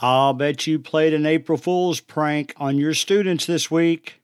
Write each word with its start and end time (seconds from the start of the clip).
I'll 0.00 0.32
bet 0.32 0.66
you 0.66 0.78
played 0.78 1.12
an 1.12 1.26
April 1.26 1.58
Fool's 1.58 2.00
prank 2.00 2.54
on 2.56 2.78
your 2.78 2.94
students 2.94 3.46
this 3.46 3.70
week. 3.70 4.20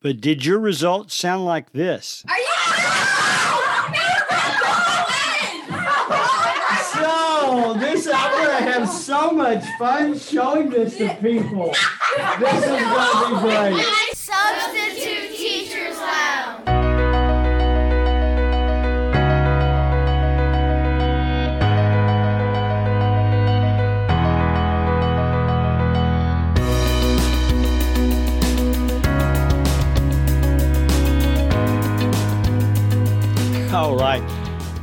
But 0.00 0.20
did 0.20 0.44
your 0.44 0.60
results 0.60 1.14
sound 1.14 1.44
like 1.44 1.72
this? 1.72 2.24
Are 2.28 2.38
you? 2.38 2.46
So, 6.96 7.74
this 7.74 8.06
I'm 8.06 8.30
gonna 8.32 8.70
have 8.72 8.88
so 8.88 9.30
much 9.30 9.64
fun 9.78 10.18
showing 10.18 10.70
this 10.70 10.96
to 10.96 11.14
people. 11.20 11.74
This 12.38 12.64
is 12.64 12.70
gonna 12.70 13.34
be 13.34 13.74
great. 13.74 14.15
All 33.76 33.94
right. 33.94 34.22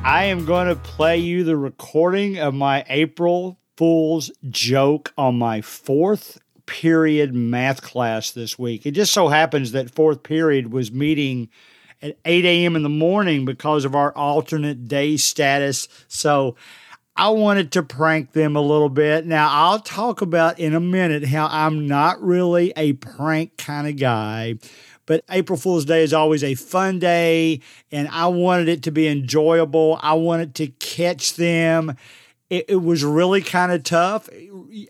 I 0.03 0.25
am 0.25 0.45
going 0.45 0.67
to 0.67 0.75
play 0.75 1.17
you 1.17 1.43
the 1.43 1.57
recording 1.57 2.37
of 2.37 2.53
my 2.53 2.85
April 2.87 3.57
Fool's 3.75 4.29
joke 4.51 5.11
on 5.17 5.35
my 5.35 5.61
fourth 5.61 6.39
period 6.67 7.33
math 7.33 7.81
class 7.81 8.29
this 8.29 8.59
week. 8.59 8.85
It 8.85 8.91
just 8.91 9.11
so 9.11 9.29
happens 9.29 9.71
that 9.71 9.89
fourth 9.89 10.21
period 10.21 10.71
was 10.71 10.91
meeting 10.91 11.49
at 12.03 12.19
8 12.23 12.45
a.m. 12.45 12.75
in 12.75 12.83
the 12.83 12.87
morning 12.87 13.45
because 13.45 13.83
of 13.83 13.95
our 13.95 14.15
alternate 14.15 14.87
day 14.87 15.17
status. 15.17 15.87
So 16.07 16.55
I 17.15 17.29
wanted 17.29 17.71
to 17.71 17.81
prank 17.81 18.33
them 18.33 18.55
a 18.55 18.61
little 18.61 18.89
bit. 18.89 19.25
Now, 19.25 19.49
I'll 19.51 19.79
talk 19.79 20.21
about 20.21 20.59
in 20.59 20.75
a 20.75 20.79
minute 20.79 21.25
how 21.25 21.47
I'm 21.47 21.87
not 21.87 22.21
really 22.21 22.73
a 22.77 22.93
prank 22.93 23.57
kind 23.57 23.87
of 23.87 23.97
guy. 23.97 24.55
But 25.05 25.23
April 25.29 25.57
Fool's 25.57 25.85
Day 25.85 26.03
is 26.03 26.13
always 26.13 26.43
a 26.43 26.55
fun 26.55 26.99
day, 26.99 27.59
and 27.91 28.07
I 28.09 28.27
wanted 28.27 28.69
it 28.69 28.83
to 28.83 28.91
be 28.91 29.07
enjoyable. 29.07 29.99
I 30.01 30.13
wanted 30.13 30.55
to 30.55 30.67
catch 30.67 31.35
them. 31.35 31.95
It, 32.49 32.65
it 32.69 32.75
was 32.77 33.03
really 33.03 33.41
kind 33.41 33.71
of 33.71 33.83
tough. 33.83 34.29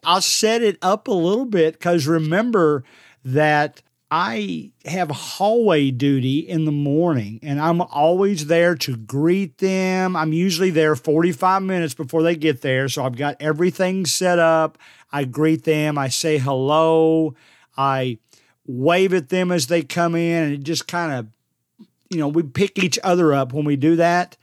I'll 0.04 0.22
set 0.22 0.62
it 0.62 0.78
up 0.82 1.08
a 1.08 1.14
little 1.14 1.46
bit 1.46 1.74
because 1.74 2.08
remember 2.08 2.84
that 3.24 3.82
I 4.16 4.72
have 4.86 5.10
hallway 5.10 5.90
duty 5.90 6.38
in 6.38 6.66
the 6.66 6.72
morning 6.72 7.40
and 7.42 7.60
I'm 7.60 7.82
always 7.82 8.46
there 8.46 8.76
to 8.76 8.96
greet 8.96 9.58
them. 9.58 10.16
I'm 10.16 10.34
usually 10.34 10.70
there 10.70 10.96
45 10.96 11.64
minutes 11.64 11.96
before 11.96 12.22
they 12.22 12.36
get 12.36 12.62
there. 12.62 12.88
So 12.90 13.04
I've 13.04 13.16
got 13.16 13.38
everything 13.40 14.06
set 14.06 14.38
up. 14.38 14.78
I 15.12 15.24
greet 15.24 15.64
them, 15.64 15.98
I 15.98 16.10
say 16.10 16.38
hello, 16.38 17.34
I 17.76 18.20
wave 18.66 19.14
at 19.14 19.30
them 19.30 19.52
as 19.52 19.68
they 19.68 19.82
come 19.82 20.16
in, 20.16 20.54
and 20.54 20.64
just 20.64 20.88
kind 20.88 21.12
of, 21.14 21.88
you 22.10 22.18
know, 22.18 22.28
we 22.28 22.44
pick 22.44 22.82
each 22.82 23.00
other 23.04 23.34
up 23.34 23.54
when 23.54 23.66
we 23.66 23.76
do 23.76 23.96
that. 23.98 24.38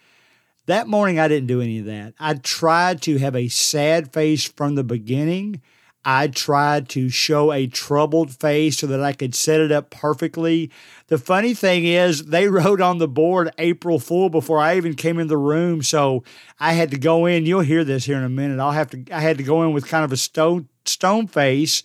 That 0.67 0.87
morning, 0.87 1.19
I 1.19 1.29
didn't 1.29 1.49
do 1.49 1.61
any 1.61 1.79
of 1.79 1.87
that. 1.87 2.15
I 2.21 2.35
tried 2.35 3.03
to 3.03 3.19
have 3.19 3.35
a 3.35 3.49
sad 3.49 4.13
face 4.13 4.45
from 4.45 4.75
the 4.75 4.85
beginning. 4.85 5.63
I 6.05 6.29
tried 6.29 6.89
to 6.91 7.11
show 7.11 7.53
a 7.53 7.67
troubled 7.67 8.31
face 8.31 8.79
so 8.79 8.87
that 8.87 9.03
I 9.03 9.13
could 9.13 9.35
set 9.35 9.61
it 9.61 9.71
up 9.71 9.91
perfectly. 9.91 10.71
The 11.09 11.19
funny 11.19 11.53
thing 11.53 11.85
is, 11.85 12.27
they 12.27 12.49
wrote 12.49 12.81
on 12.81 12.99
the 12.99 13.09
board 13.09 13.51
April 13.59 13.99
Fool 13.99 14.31
before 14.31 14.59
I 14.59 14.77
even 14.77 14.95
came 14.95 15.19
in 15.19 15.27
the 15.27 15.37
room. 15.37 15.83
So 15.83 16.25
I 16.59 16.73
had 16.73 16.91
to 16.93 16.99
go 16.99 17.27
in. 17.27 17.47
You'll 17.47 17.61
hear 17.61 17.85
this 17.85 18.05
here 18.05 18.17
in 18.17 18.25
a 18.25 18.31
minute. 18.31 18.61
I'll 18.61 18.73
have 18.73 18.91
to, 18.91 19.05
I 19.13 19.21
had 19.21 19.39
to 19.39 19.45
go 19.45 19.63
in 19.63 19.73
with 19.73 19.89
kind 19.89 20.05
of 20.05 20.13
a 20.13 20.17
stone, 20.17 20.69
stone 20.85 21.27
face 21.27 21.83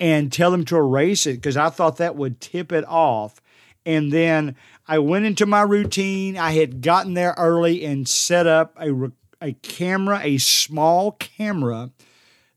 and 0.00 0.32
tell 0.32 0.50
them 0.50 0.64
to 0.66 0.76
erase 0.76 1.26
it 1.26 1.34
because 1.34 1.56
I 1.56 1.70
thought 1.70 1.98
that 1.98 2.16
would 2.16 2.40
tip 2.40 2.72
it 2.72 2.84
off. 2.86 3.40
And 3.86 4.12
then 4.12 4.56
I 4.88 4.98
went 4.98 5.26
into 5.26 5.46
my 5.46 5.62
routine. 5.62 6.36
I 6.36 6.52
had 6.52 6.80
gotten 6.80 7.14
there 7.14 7.34
early 7.36 7.84
and 7.84 8.08
set 8.08 8.46
up 8.46 8.76
a, 8.78 9.12
a 9.40 9.52
camera, 9.62 10.20
a 10.22 10.38
small 10.38 11.12
camera 11.12 11.90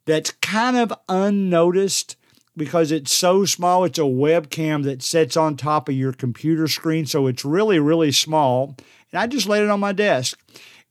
that's 0.05 0.31
kind 0.31 0.77
of 0.77 0.93
unnoticed 1.09 2.15
because 2.55 2.91
it's 2.91 3.13
so 3.13 3.45
small. 3.45 3.83
It's 3.83 3.99
a 3.99 4.03
webcam 4.03 4.83
that 4.83 5.03
sits 5.03 5.37
on 5.37 5.55
top 5.55 5.87
of 5.89 5.95
your 5.95 6.13
computer 6.13 6.67
screen. 6.67 7.05
So 7.05 7.27
it's 7.27 7.45
really, 7.45 7.79
really 7.79 8.11
small. 8.11 8.75
And 9.11 9.21
I 9.21 9.27
just 9.27 9.47
laid 9.47 9.63
it 9.63 9.69
on 9.69 9.79
my 9.79 9.91
desk. 9.91 10.39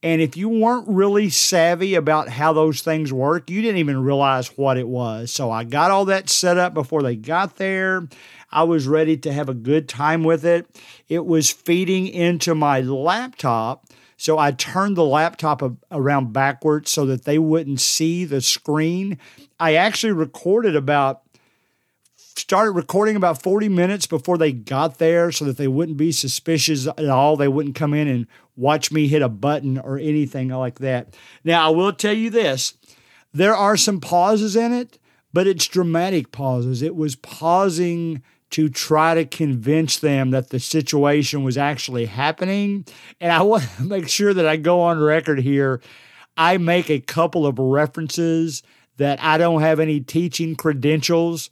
And 0.03 0.21
if 0.21 0.37
you 0.37 0.49
weren't 0.49 0.89
really 0.89 1.31
savvy 1.31 1.95
about 1.95 2.29
how 2.29 2.53
those 2.53 2.83
things 2.83 3.13
work, 3.13 3.51
you 3.51 3.63
didn't 3.63 3.79
even 3.79 4.03
realize 4.03 4.57
what 4.57 4.77
it 4.77 4.87
was. 4.87 5.33
So 5.33 5.51
I 5.51 5.65
got 5.65 5.91
all 5.91 6.05
that 6.05 6.29
set 6.29 6.59
up 6.59 6.75
before 6.75 7.03
they 7.03 7.17
got 7.17 7.57
there. 7.57 8.07
I 8.51 8.63
was 8.63 8.87
ready 8.87 9.17
to 9.19 9.33
have 9.33 9.49
a 9.49 9.55
good 9.55 9.89
time 9.89 10.23
with 10.23 10.45
it. 10.45 10.67
It 11.09 11.27
was 11.27 11.51
feeding 11.51 12.07
into 12.07 12.55
my 12.55 12.81
laptop. 12.81 13.87
So 14.17 14.39
I 14.39 14.53
turned 14.53 14.97
the 14.97 15.05
laptop 15.05 15.63
around 15.91 16.33
backwards 16.33 16.91
so 16.91 17.05
that 17.07 17.25
they 17.25 17.39
wouldn't 17.39 17.81
see 17.81 18.25
the 18.25 18.41
screen. 18.41 19.19
I 19.59 19.75
actually 19.75 20.13
recorded 20.13 20.77
about 20.77 21.23
started 22.39 22.73
recording 22.73 23.17
about 23.17 23.43
40 23.43 23.69
minutes 23.69 24.07
before 24.07 24.39
they 24.39 24.53
got 24.53 24.99
there 24.99 25.33
so 25.33 25.45
that 25.47 25.57
they 25.57 25.69
wouldn't 25.69 25.97
be 25.97 26.13
suspicious 26.13 26.87
at 26.87 27.09
all. 27.09 27.37
They 27.37 27.49
wouldn't 27.49 27.75
come 27.75 27.95
in 27.95 28.09
and 28.09 28.27
watch 28.57 28.93
me 28.93 29.09
hit 29.09 29.23
a 29.23 29.29
button 29.29 29.79
or 29.79 29.99
anything 29.99 30.49
like 30.49 30.79
that. 30.81 31.15
Now, 31.45 31.67
I 31.67 31.71
will 31.71 31.93
tell 31.93 32.13
you 32.13 32.31
this 32.31 32.75
there 33.33 33.57
are 33.57 33.77
some 33.77 34.01
pauses 34.01 34.57
in 34.57 34.73
it, 34.73 34.99
but 35.33 35.47
it's 35.47 35.67
dramatic 35.67 36.33
pauses. 36.33 36.83
It 36.83 36.97
was 36.97 37.17
pausing 37.17 38.23
to 38.51 38.69
try 38.69 39.15
to 39.15 39.25
convince 39.25 39.99
them 39.99 40.31
that 40.31 40.51
the 40.51 40.61
situation 40.61 41.43
was 41.43 41.59
actually 41.59 42.07
happening. 42.07 42.87
And 43.21 43.33
I 43.33 43.43
want 43.43 43.65
to 43.77 43.83
make 43.83 44.09
sure 44.09 44.33
that 44.33 44.47
I 44.47 44.57
go 44.57 44.81
on 44.81 45.01
record 45.01 45.41
here. 45.41 45.81
I 46.37 46.59
make 46.59 46.91
a 46.91 47.01
couple 47.01 47.47
of 47.47 47.59
references 47.59 48.63
that 48.99 49.23
I 49.23 49.39
don't 49.39 49.63
have 49.63 49.81
any 49.81 50.01
teaching 50.01 50.55
credentials 50.55 51.51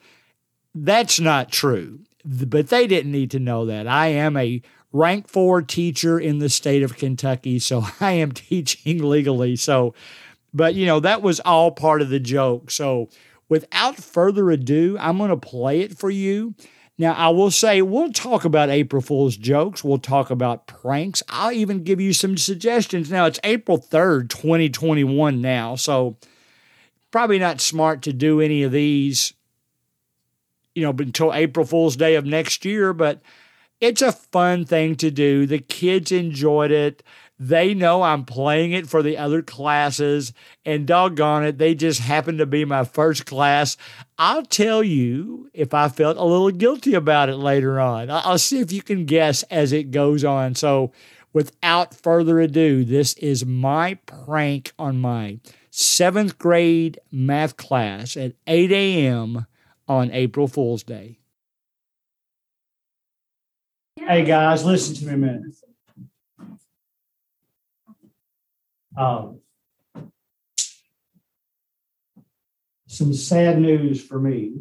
that's 0.75 1.21
not 1.21 1.53
true, 1.53 2.01
but 2.25 2.69
they 2.69 2.87
didn't 2.87 3.13
need 3.13 3.31
to 3.33 3.39
know 3.39 3.67
that. 3.67 3.87
I 3.87 4.09
am 4.09 4.37
a 4.37 4.63
rank 4.93 5.29
four 5.29 5.61
teacher 5.61 6.19
in 6.19 6.39
the 6.39 6.49
state 6.49 6.83
of 6.83 6.97
Kentucky, 6.97 7.59
so 7.59 7.85
I 8.01 8.13
am 8.13 8.33
teaching 8.33 9.03
legally. 9.03 9.57
So, 9.57 9.95
but 10.53 10.75
you 10.75 10.87
know, 10.87 11.01
that 11.01 11.23
was 11.23 11.41
all 11.41 11.71
part 11.71 12.03
of 12.03 12.09
the 12.09 12.21
joke. 12.21 12.71
So, 12.71 13.09
without 13.49 13.97
further 13.97 14.51
ado, 14.51 14.97
I'm 14.99 15.19
going 15.19 15.31
to 15.31 15.37
play 15.37 15.81
it 15.81 15.99
for 15.99 16.11
you. 16.11 16.55
Now, 16.97 17.13
I 17.15 17.29
will 17.31 17.51
say 17.51 17.83
we'll 17.83 18.13
talk 18.13 18.45
about 18.45 18.71
April 18.71 19.03
Fool's 19.03 19.37
jokes. 19.37 19.83
We'll 19.83 19.99
talk 19.99 20.31
about 20.31 20.69
pranks. 20.69 21.25
I'll 21.29 21.51
even 21.51 21.83
give 21.83 22.01
you 22.01 22.13
some 22.13 22.37
suggestions. 22.37 23.11
Now, 23.11 23.27
it's 23.27 23.41
April 23.43 23.79
3rd, 23.79 24.31
2021 24.31 25.41
now. 25.41 25.75
So, 25.75 26.17
probably 27.11 27.41
not 27.41 27.61
smart 27.61 28.03
to 28.03 28.13
do 28.13 28.41
any 28.41 28.63
of 28.63 28.71
these 28.71 29.35
you 30.75 30.83
know, 30.83 30.91
until 30.91 31.33
April 31.33 31.65
Fool's 31.65 31.97
Day 31.97 32.15
of 32.17 32.25
next 32.25 32.65
year, 32.65 32.93
but 32.93 33.21
it's 33.81 34.03
a 34.03 34.13
fun 34.13 34.65
thing 34.65 34.97
to 34.97 35.11
do. 35.11 35.47
The 35.47 35.59
kids 35.59 36.13
enjoyed 36.13 36.71
it. 36.71 37.03
They 37.39 37.75
know 37.75 38.03
I'm 38.03 38.25
playing 38.25 38.73
it 38.73 38.89
for 38.89 39.03
the 39.03 39.19
other 39.19 39.43
classes, 39.43 40.33
and 40.65 40.87
doggone 40.87 41.45
it, 41.45 41.59
they 41.59 41.75
just 41.75 42.01
happen 42.01 42.39
to 42.39 42.47
be 42.47 42.65
my 42.65 42.85
first 42.85 43.27
class. 43.27 43.77
I'll 44.19 44.45
tell 44.45 44.85
you 44.85 45.51
if 45.53 45.75
I 45.75 45.89
felt 45.89 46.17
a 46.17 46.25
little 46.25 46.53
guilty 46.53 46.95
about 46.95 47.29
it 47.29 47.37
later 47.37 47.81
on. 47.81 48.09
I'll 48.11 48.39
see 48.39 48.61
if 48.61 48.73
you 48.73 48.83
can 48.83 49.05
guess 49.05 49.43
as 49.45 49.73
it 49.73 49.91
goes 49.91 50.25
on. 50.25 50.55
So, 50.55 50.93
without 51.33 51.93
further 51.93 52.41
ado, 52.41 52.85
this 52.85 53.15
is 53.15 53.45
my 53.45 53.95
prank 54.07 54.73
on 54.79 55.01
my 55.01 55.41
seventh 55.71 56.39
grade 56.39 57.01
math 57.11 57.57
class 57.57 58.17
at 58.17 58.35
8 58.47 58.71
a.m 58.71 59.47
on 59.89 60.11
April 60.13 60.49
Fool's 60.49 60.83
Day. 60.83 61.19
Hey 63.97 64.25
guys, 64.25 64.65
listen 64.65 64.95
to 64.97 65.07
me 65.07 65.15
a 65.15 65.17
minute. 65.17 65.55
Um, 68.97 69.41
some 72.87 73.13
sad 73.13 73.61
news 73.61 74.03
for 74.03 74.21
me. 74.21 74.55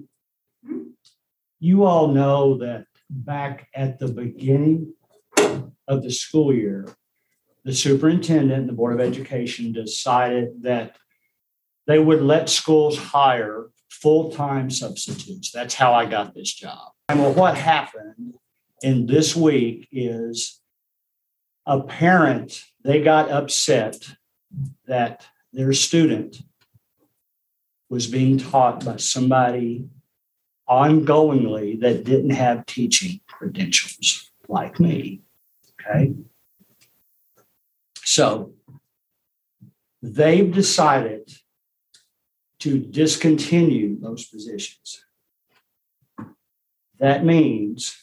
You 1.59 1.83
all 1.83 2.07
know 2.09 2.57
that 2.57 2.85
back 3.09 3.67
at 3.75 3.99
the 3.99 4.07
beginning 4.07 4.93
of 5.87 6.03
the 6.03 6.11
school 6.11 6.53
year, 6.53 6.87
the 7.63 7.73
superintendent 7.73 8.51
and 8.51 8.69
the 8.69 8.73
Board 8.73 8.93
of 8.93 8.99
Education 8.99 9.71
decided 9.71 10.63
that 10.63 10.97
they 11.85 11.99
would 11.99 12.21
let 12.21 12.49
schools 12.49 12.97
hire 12.97 13.69
full 14.01 14.31
time 14.31 14.69
substitutes. 14.69 15.51
That's 15.51 15.75
how 15.75 15.93
I 15.93 16.05
got 16.05 16.33
this 16.33 16.51
job. 16.51 16.91
And 17.07 17.19
well, 17.19 17.33
what 17.33 17.57
happened 17.57 18.35
in 18.81 19.05
this 19.05 19.35
week 19.35 19.87
is 19.91 20.59
a 21.65 21.81
parent, 21.81 22.61
they 22.83 23.01
got 23.01 23.29
upset 23.29 23.97
that 24.85 25.25
their 25.53 25.73
student 25.73 26.37
was 27.89 28.07
being 28.07 28.37
taught 28.37 28.83
by 28.83 28.97
somebody 28.97 29.87
ongoingly 30.67 31.79
that 31.81 32.03
didn't 32.03 32.31
have 32.31 32.65
teaching 32.65 33.21
credentials 33.27 34.31
like 34.47 34.79
me. 34.79 35.21
Okay. 35.79 36.13
So 38.03 38.53
they've 40.01 40.51
decided 40.51 41.31
to 42.63 42.79
discontinue 42.79 43.99
those 43.99 44.25
positions. 44.25 45.03
That 46.97 47.25
means 47.25 47.93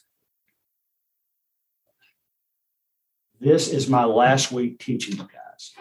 this 3.40 3.68
is 3.68 3.88
my 3.88 4.04
last 4.04 4.52
week 4.52 4.78
teaching 4.78 5.16
you 5.16 5.22
guys. 5.22 5.72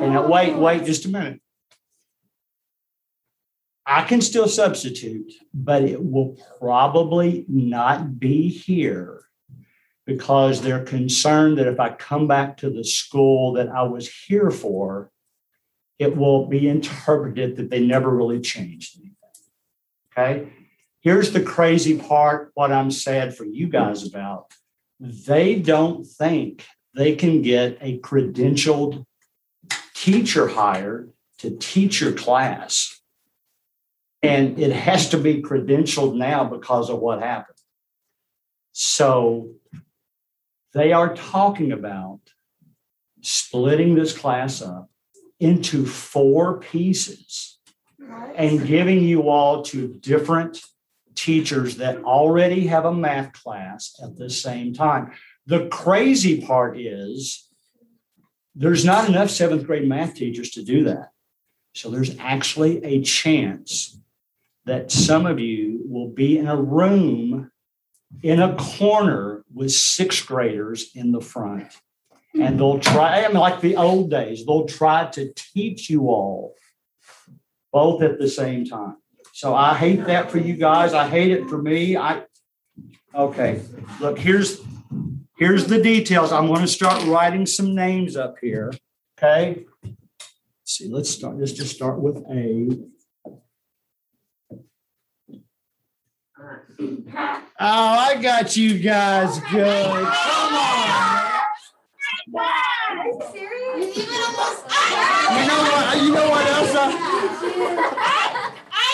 And 0.00 0.14
now, 0.14 0.26
wait, 0.26 0.56
wait 0.56 0.86
just 0.86 1.04
a 1.04 1.10
minute. 1.10 1.42
I 3.84 4.04
can 4.04 4.22
still 4.22 4.48
substitute, 4.48 5.30
but 5.52 5.82
it 5.82 6.02
will 6.02 6.38
probably 6.58 7.44
not 7.46 8.18
be 8.18 8.48
here 8.48 9.20
because 10.06 10.62
they're 10.62 10.84
concerned 10.84 11.58
that 11.58 11.66
if 11.66 11.78
I 11.78 11.90
come 11.90 12.26
back 12.26 12.56
to 12.58 12.70
the 12.70 12.84
school 12.84 13.52
that 13.52 13.68
I 13.68 13.82
was 13.82 14.10
here 14.10 14.50
for, 14.50 15.10
it 15.98 16.16
will 16.16 16.46
be 16.46 16.68
interpreted 16.68 17.56
that 17.56 17.70
they 17.70 17.84
never 17.84 18.08
really 18.10 18.40
changed 18.40 18.98
anything. 18.98 19.16
Okay. 20.12 20.52
Here's 21.00 21.32
the 21.32 21.42
crazy 21.42 21.98
part 21.98 22.50
what 22.54 22.72
I'm 22.72 22.90
sad 22.90 23.36
for 23.36 23.44
you 23.44 23.68
guys 23.68 24.06
about. 24.06 24.52
They 25.00 25.56
don't 25.56 26.04
think 26.04 26.66
they 26.94 27.14
can 27.14 27.42
get 27.42 27.78
a 27.80 27.98
credentialed 28.00 29.04
teacher 29.94 30.48
hired 30.48 31.12
to 31.38 31.56
teach 31.56 32.00
your 32.00 32.12
class. 32.12 33.00
And 34.22 34.58
it 34.58 34.72
has 34.72 35.10
to 35.10 35.18
be 35.18 35.40
credentialed 35.40 36.16
now 36.16 36.44
because 36.44 36.90
of 36.90 36.98
what 36.98 37.22
happened. 37.22 37.58
So 38.72 39.52
they 40.74 40.92
are 40.92 41.14
talking 41.14 41.70
about 41.70 42.20
splitting 43.20 43.94
this 43.94 44.16
class 44.16 44.60
up 44.60 44.90
into 45.40 45.86
four 45.86 46.58
pieces 46.58 47.58
and 48.34 48.66
giving 48.66 49.02
you 49.02 49.28
all 49.28 49.62
to 49.62 49.88
different 50.00 50.60
teachers 51.14 51.76
that 51.76 52.02
already 52.04 52.66
have 52.66 52.84
a 52.84 52.94
math 52.94 53.32
class 53.32 53.98
at 54.02 54.16
the 54.16 54.30
same 54.30 54.72
time. 54.72 55.12
The 55.46 55.66
crazy 55.68 56.40
part 56.40 56.78
is 56.78 57.48
there's 58.54 58.84
not 58.84 59.08
enough 59.08 59.30
seventh 59.30 59.66
grade 59.66 59.88
math 59.88 60.14
teachers 60.14 60.50
to 60.50 60.64
do 60.64 60.84
that. 60.84 61.10
So 61.74 61.90
there's 61.90 62.16
actually 62.18 62.82
a 62.84 63.02
chance 63.02 63.98
that 64.64 64.90
some 64.90 65.26
of 65.26 65.38
you 65.38 65.80
will 65.86 66.08
be 66.08 66.38
in 66.38 66.46
a 66.46 66.60
room 66.60 67.50
in 68.22 68.40
a 68.40 68.56
corner 68.56 69.44
with 69.52 69.72
sixth 69.72 70.26
graders 70.26 70.90
in 70.94 71.12
the 71.12 71.20
front 71.20 71.72
and 72.40 72.58
they'll 72.58 72.78
try, 72.78 73.24
I 73.24 73.28
mean, 73.28 73.38
like 73.38 73.60
the 73.60 73.76
old 73.76 74.10
days, 74.10 74.44
they'll 74.46 74.66
try 74.66 75.06
to 75.06 75.32
teach 75.34 75.90
you 75.90 76.08
all 76.08 76.54
both 77.72 78.02
at 78.02 78.18
the 78.18 78.28
same 78.28 78.64
time. 78.64 78.96
So 79.32 79.54
I 79.54 79.74
hate 79.74 80.04
that 80.06 80.30
for 80.30 80.38
you 80.38 80.54
guys. 80.54 80.94
I 80.94 81.08
hate 81.08 81.30
it 81.30 81.48
for 81.48 81.58
me. 81.58 81.96
I 81.96 82.22
okay. 83.14 83.60
Look, 84.00 84.18
here's 84.18 84.60
here's 85.36 85.66
the 85.66 85.80
details. 85.80 86.32
I'm 86.32 86.48
going 86.48 86.62
to 86.62 86.66
start 86.68 87.04
writing 87.04 87.46
some 87.46 87.74
names 87.74 88.16
up 88.16 88.36
here. 88.40 88.72
Okay. 89.16 89.66
Let's 89.84 89.96
see, 90.64 90.88
let's 90.88 91.10
start. 91.10 91.38
Let's 91.38 91.52
just 91.52 91.74
start 91.74 92.00
with 92.00 92.16
A. 92.28 92.68
Oh, 96.80 97.56
I 97.60 98.18
got 98.20 98.56
you 98.56 98.78
guys 98.78 99.38
good. 99.50 100.04
Come 100.04 100.54
on. 100.54 101.17
Serious? 102.88 103.96
You 103.96 104.02
even 104.02 104.14
almost. 104.24 104.64
You 105.30 105.44
know 105.46 105.62
what? 105.62 105.96
You 106.02 106.12
know 106.14 106.30
what 106.30 106.46
else? 106.46 106.72
I, 106.74 106.86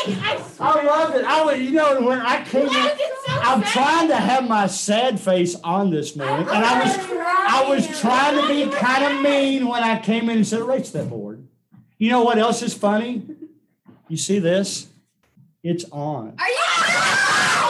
I, 0.06 0.42
I 0.60 0.82
love 0.84 1.14
it. 1.14 1.24
I 1.24 1.44
would. 1.44 1.60
You 1.60 1.70
know 1.72 2.00
when 2.02 2.20
I 2.20 2.44
came 2.44 2.66
in, 2.66 2.90
I'm 3.28 3.62
trying 3.62 4.08
to 4.08 4.16
have 4.16 4.48
my 4.48 4.66
sad 4.66 5.20
face 5.20 5.54
on 5.62 5.90
this 5.90 6.16
morning, 6.16 6.48
and 6.48 6.64
I 6.64 6.84
was 6.84 6.98
I 7.08 7.66
was 7.68 8.00
trying 8.00 8.40
to 8.40 8.48
be 8.48 8.76
kind 8.76 9.04
of 9.04 9.22
mean 9.22 9.68
when 9.68 9.84
I 9.84 10.00
came 10.00 10.28
in 10.28 10.38
and 10.38 10.46
said, 10.46 10.60
"Erase 10.60 10.90
that 10.90 11.08
board." 11.08 11.46
You 11.98 12.10
know 12.10 12.22
what 12.22 12.38
else 12.38 12.62
is 12.62 12.74
funny? 12.74 13.22
You 14.08 14.16
see 14.16 14.40
this? 14.40 14.88
It's 15.62 15.84
on. 15.92 16.34
Are 16.38 16.48
you? 16.48 17.63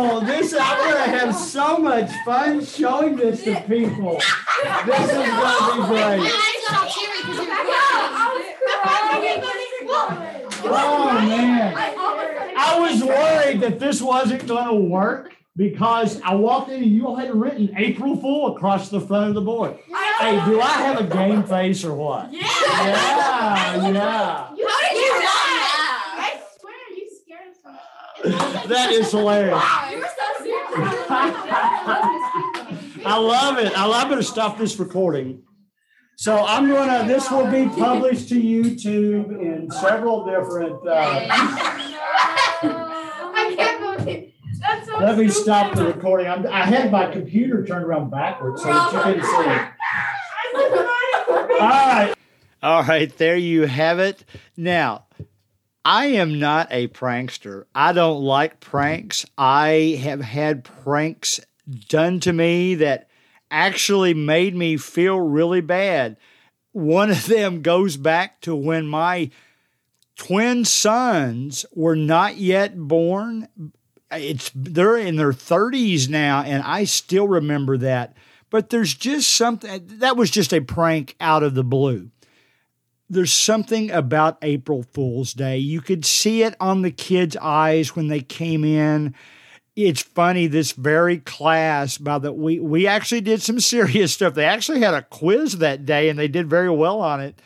So 0.00 0.20
this 0.20 0.54
I'm 0.58 0.78
gonna 0.78 1.18
have 1.18 1.36
so 1.36 1.76
much 1.76 2.10
fun 2.24 2.64
showing 2.64 3.16
this 3.16 3.44
to 3.44 3.60
people. 3.68 4.14
This 4.86 5.10
is 5.10 5.28
gonna 5.28 5.82
be 5.82 5.88
great. 5.88 6.32
Oh 10.64 11.12
man. 11.12 11.74
I 11.76 12.78
was 12.80 13.04
worried 13.04 13.60
that 13.60 13.78
this 13.78 14.00
wasn't 14.00 14.46
gonna 14.46 14.74
work 14.74 15.34
because 15.54 16.18
I 16.22 16.34
walked 16.34 16.70
in 16.70 16.82
and 16.82 16.90
you 16.90 17.06
all 17.06 17.16
had 17.16 17.34
written 17.34 17.74
April 17.76 18.16
Fool 18.16 18.56
across 18.56 18.88
the 18.88 19.02
front 19.02 19.28
of 19.28 19.34
the 19.34 19.42
board. 19.42 19.76
Hey, 20.18 20.42
do 20.46 20.62
I 20.62 20.66
have 20.66 20.98
a 20.98 21.04
game 21.04 21.42
face 21.42 21.84
or 21.84 21.94
what? 21.94 22.32
Yeah. 22.32 22.40
Yeah, 22.40 22.86
yeah. 22.86 23.56
How 23.56 23.76
did 23.76 23.86
you 23.86 23.92
know 23.92 24.00
that? 24.00 24.54
I 26.16 26.40
swear 26.58 26.74
you 26.96 27.06
scared 27.22 27.54
us. 27.66 28.66
That 28.68 28.92
is 28.92 29.10
hilarious. 29.10 29.62
You 29.90 29.98
were 29.98 30.04
so 30.04 30.44
serious. 30.44 30.59
I 33.02 33.16
love 33.18 33.58
it. 33.58 33.76
I 33.76 33.86
love 33.86 34.12
it 34.12 34.16
to 34.16 34.22
stop 34.22 34.58
this 34.58 34.78
recording. 34.78 35.42
So 36.16 36.44
I'm 36.44 36.68
gonna. 36.68 37.06
This 37.08 37.30
will 37.30 37.50
be 37.50 37.66
published 37.68 38.28
to 38.28 38.40
YouTube 38.40 39.40
in 39.40 39.70
several 39.70 40.24
different. 40.26 40.86
Uh, 40.86 41.26
I 42.62 43.54
can't 43.56 43.80
believe 44.04 44.32
that's 44.60 44.86
so 44.86 44.98
let 44.98 45.16
me 45.16 45.28
stupid. 45.28 45.42
stop 45.42 45.74
the 45.74 45.86
recording. 45.86 46.26
I'm, 46.28 46.46
I 46.46 46.66
had 46.66 46.92
my 46.92 47.10
computer 47.10 47.64
turned 47.64 47.86
around 47.86 48.10
backwards 48.10 48.62
so 48.62 48.68
that 48.68 48.92
you 48.92 49.00
couldn't 49.00 49.24
see. 49.24 49.30
All 51.58 51.68
right. 51.68 52.14
All 52.62 52.82
right. 52.84 53.16
There 53.16 53.36
you 53.36 53.62
have 53.66 53.98
it. 53.98 54.22
Now. 54.56 55.06
I 55.84 56.06
am 56.06 56.38
not 56.38 56.68
a 56.70 56.88
prankster. 56.88 57.64
I 57.74 57.92
don't 57.92 58.22
like 58.22 58.60
pranks. 58.60 59.24
I 59.38 59.98
have 60.02 60.20
had 60.20 60.64
pranks 60.64 61.40
done 61.88 62.20
to 62.20 62.32
me 62.32 62.74
that 62.76 63.08
actually 63.50 64.14
made 64.14 64.54
me 64.54 64.76
feel 64.76 65.18
really 65.18 65.60
bad. 65.60 66.16
One 66.72 67.10
of 67.10 67.26
them 67.26 67.62
goes 67.62 67.96
back 67.96 68.40
to 68.42 68.54
when 68.54 68.86
my 68.86 69.30
twin 70.16 70.64
sons 70.66 71.64
were 71.74 71.96
not 71.96 72.36
yet 72.36 72.78
born. 72.78 73.48
It's 74.12 74.50
they're 74.54 74.98
in 74.98 75.16
their 75.16 75.32
30s 75.32 76.08
now 76.08 76.42
and 76.42 76.62
I 76.62 76.84
still 76.84 77.26
remember 77.26 77.78
that. 77.78 78.14
But 78.50 78.68
there's 78.68 78.94
just 78.94 79.30
something 79.30 79.86
that 79.98 80.16
was 80.16 80.30
just 80.30 80.52
a 80.52 80.60
prank 80.60 81.16
out 81.20 81.42
of 81.42 81.54
the 81.54 81.64
blue 81.64 82.10
there's 83.10 83.32
something 83.32 83.90
about 83.90 84.38
April 84.40 84.84
Fool's 84.84 85.34
Day. 85.34 85.58
You 85.58 85.80
could 85.80 86.04
see 86.04 86.44
it 86.44 86.54
on 86.60 86.82
the 86.82 86.92
kids' 86.92 87.36
eyes 87.36 87.96
when 87.96 88.06
they 88.06 88.20
came 88.20 88.64
in. 88.64 89.16
It's 89.74 90.00
funny, 90.00 90.46
this 90.46 90.72
very 90.72 91.18
class, 91.18 91.98
by 91.98 92.18
the 92.18 92.32
we 92.32 92.60
we 92.60 92.86
actually 92.86 93.20
did 93.20 93.42
some 93.42 93.58
serious 93.60 94.14
stuff. 94.14 94.34
They 94.34 94.44
actually 94.44 94.80
had 94.80 94.94
a 94.94 95.02
quiz 95.02 95.58
that 95.58 95.84
day 95.84 96.08
and 96.08 96.18
they 96.18 96.28
did 96.28 96.48
very 96.48 96.70
well 96.70 97.00
on 97.00 97.20
it. 97.20 97.42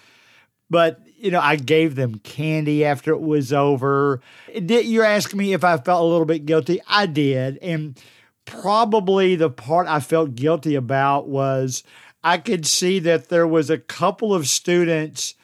But 0.68 1.00
you 1.16 1.30
know, 1.30 1.40
I 1.40 1.56
gave 1.56 1.94
them 1.94 2.18
candy 2.18 2.84
after 2.84 3.12
it 3.12 3.20
was 3.20 3.50
over. 3.50 4.20
Did 4.52 4.84
you're 4.84 5.04
asking 5.04 5.38
me 5.38 5.54
if 5.54 5.64
I 5.64 5.78
felt 5.78 6.02
a 6.02 6.06
little 6.06 6.26
bit 6.26 6.44
guilty? 6.44 6.82
I 6.86 7.06
did. 7.06 7.56
And 7.62 7.98
probably 8.44 9.34
the 9.34 9.48
part 9.48 9.86
I 9.86 10.00
felt 10.00 10.34
guilty 10.34 10.74
about 10.74 11.26
was 11.26 11.82
I 12.22 12.36
could 12.36 12.66
see 12.66 12.98
that 12.98 13.30
there 13.30 13.46
was 13.46 13.70
a 13.70 13.78
couple 13.78 14.34
of 14.34 14.46
students 14.46 15.34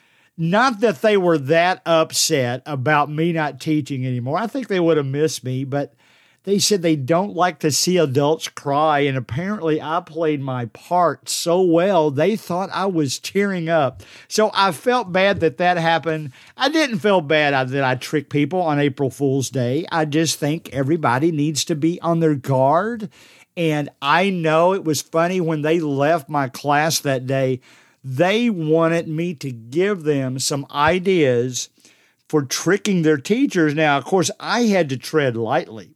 not 0.41 0.81
that 0.81 1.03
they 1.03 1.19
were 1.19 1.37
that 1.37 1.83
upset 1.85 2.63
about 2.65 3.11
me 3.11 3.31
not 3.31 3.61
teaching 3.61 4.07
anymore. 4.07 4.39
I 4.39 4.47
think 4.47 4.69
they 4.69 4.81
would 4.81 4.97
have 4.97 5.05
missed 5.05 5.45
me, 5.45 5.65
but 5.65 5.93
they 6.45 6.59
said 6.59 6.81
they 6.81 6.97
don't 6.97 7.37
like 7.37 7.59
to 7.59 7.71
see 7.71 7.99
adults 7.99 8.49
cry. 8.49 9.01
And 9.01 9.19
apparently, 9.19 9.83
I 9.83 10.01
played 10.01 10.41
my 10.41 10.65
part 10.65 11.29
so 11.29 11.61
well, 11.61 12.11
they 12.11 12.37
thought 12.37 12.71
I 12.73 12.87
was 12.87 13.19
tearing 13.19 13.69
up. 13.69 14.03
So 14.29 14.51
I 14.55 14.73
felt 14.73 15.13
bad 15.13 15.41
that 15.41 15.59
that 15.59 15.77
happened. 15.77 16.33
I 16.57 16.71
didn't 16.71 17.01
feel 17.01 17.21
bad 17.21 17.69
that 17.69 17.85
I 17.85 17.95
tricked 17.97 18.31
people 18.31 18.63
on 18.63 18.81
April 18.81 19.11
Fool's 19.11 19.51
Day. 19.51 19.85
I 19.93 20.07
just 20.07 20.39
think 20.39 20.71
everybody 20.73 21.31
needs 21.31 21.67
to 21.67 21.75
be 21.75 22.01
on 22.01 22.21
their 22.21 22.35
guard. 22.35 23.11
And 23.59 23.91
I 24.01 24.31
know 24.31 24.73
it 24.73 24.85
was 24.85 25.03
funny 25.03 25.43
when 25.43 25.61
they 25.61 25.81
left 25.81 26.31
my 26.31 26.49
class 26.49 26.99
that 27.01 27.27
day 27.27 27.61
they 28.03 28.49
wanted 28.49 29.09
me 29.09 29.35
to 29.35 29.51
give 29.51 30.05
them 30.05 30.39
some 30.39 30.67
ideas 30.71 31.69
for 32.29 32.43
tricking 32.43 33.03
their 33.03 33.19
teachers. 33.19 33.75
Now, 33.75 33.99
of 33.99 34.05
course, 34.05 34.31
I 34.39 34.63
had 34.63 34.89
to 34.91 34.97
tread 34.97 35.37
lightly. 35.37 35.95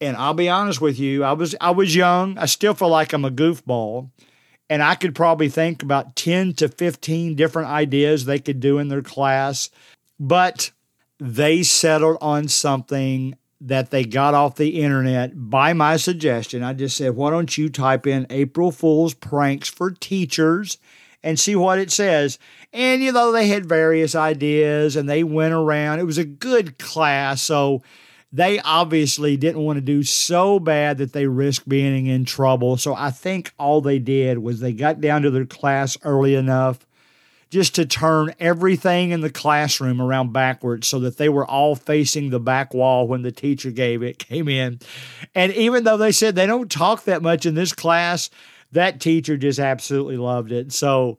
And 0.00 0.16
I'll 0.16 0.34
be 0.34 0.48
honest 0.48 0.80
with 0.80 0.98
you, 0.98 1.24
I 1.24 1.32
was 1.32 1.54
I 1.60 1.70
was 1.70 1.96
young. 1.96 2.38
I 2.38 2.46
still 2.46 2.74
feel 2.74 2.88
like 2.88 3.12
I'm 3.12 3.24
a 3.24 3.30
goofball. 3.30 4.10
And 4.68 4.82
I 4.82 4.94
could 4.94 5.14
probably 5.14 5.48
think 5.48 5.82
about 5.82 6.16
10 6.16 6.54
to 6.54 6.68
15 6.68 7.36
different 7.36 7.68
ideas 7.68 8.24
they 8.24 8.38
could 8.38 8.60
do 8.60 8.78
in 8.78 8.88
their 8.88 9.02
class. 9.02 9.70
But 10.18 10.70
they 11.18 11.62
settled 11.62 12.18
on 12.20 12.48
something 12.48 13.36
that 13.60 13.90
they 13.90 14.04
got 14.04 14.34
off 14.34 14.56
the 14.56 14.80
internet 14.82 15.32
by 15.34 15.72
my 15.72 15.96
suggestion. 15.96 16.62
I 16.62 16.74
just 16.74 16.96
said, 16.96 17.16
why 17.16 17.30
don't 17.30 17.56
you 17.56 17.68
type 17.68 18.06
in 18.06 18.26
April 18.28 18.70
Fool's 18.70 19.14
pranks 19.14 19.68
for 19.68 19.90
teachers 19.90 20.78
and 21.22 21.38
see 21.38 21.56
what 21.56 21.78
it 21.78 21.90
says? 21.90 22.38
And 22.72 23.02
you 23.02 23.12
know, 23.12 23.32
they 23.32 23.48
had 23.48 23.66
various 23.66 24.14
ideas 24.14 24.96
and 24.96 25.08
they 25.08 25.24
went 25.24 25.54
around. 25.54 25.98
It 25.98 26.06
was 26.06 26.18
a 26.18 26.24
good 26.24 26.78
class. 26.78 27.42
So 27.42 27.82
they 28.32 28.58
obviously 28.60 29.36
didn't 29.36 29.62
want 29.62 29.78
to 29.78 29.80
do 29.80 30.02
so 30.02 30.58
bad 30.58 30.98
that 30.98 31.12
they 31.12 31.26
risked 31.26 31.68
being 31.68 32.06
in 32.06 32.24
trouble. 32.24 32.76
So 32.76 32.94
I 32.94 33.10
think 33.10 33.52
all 33.58 33.80
they 33.80 33.98
did 33.98 34.38
was 34.38 34.60
they 34.60 34.72
got 34.72 35.00
down 35.00 35.22
to 35.22 35.30
their 35.30 35.46
class 35.46 35.96
early 36.02 36.34
enough 36.34 36.86
just 37.48 37.76
to 37.76 37.86
turn 37.86 38.34
everything 38.40 39.12
in 39.12 39.20
the 39.20 39.30
classroom 39.30 40.02
around 40.02 40.32
backwards 40.32 40.88
so 40.88 40.98
that 41.00 41.16
they 41.16 41.28
were 41.28 41.46
all 41.46 41.76
facing 41.76 42.30
the 42.30 42.40
back 42.40 42.74
wall 42.74 43.06
when 43.06 43.22
the 43.22 43.30
teacher 43.30 43.70
gave 43.70 44.02
it 44.02 44.18
came 44.28 44.48
in. 44.48 44.80
And 45.34 45.52
even 45.52 45.84
though 45.84 45.96
they 45.96 46.12
said 46.12 46.34
they 46.34 46.46
don't 46.46 46.70
talk 46.70 47.04
that 47.04 47.22
much 47.22 47.46
in 47.46 47.54
this 47.54 47.72
class, 47.72 48.30
that 48.72 49.00
teacher 49.00 49.36
just 49.36 49.58
absolutely 49.58 50.16
loved 50.16 50.52
it. 50.52 50.72
So 50.72 51.18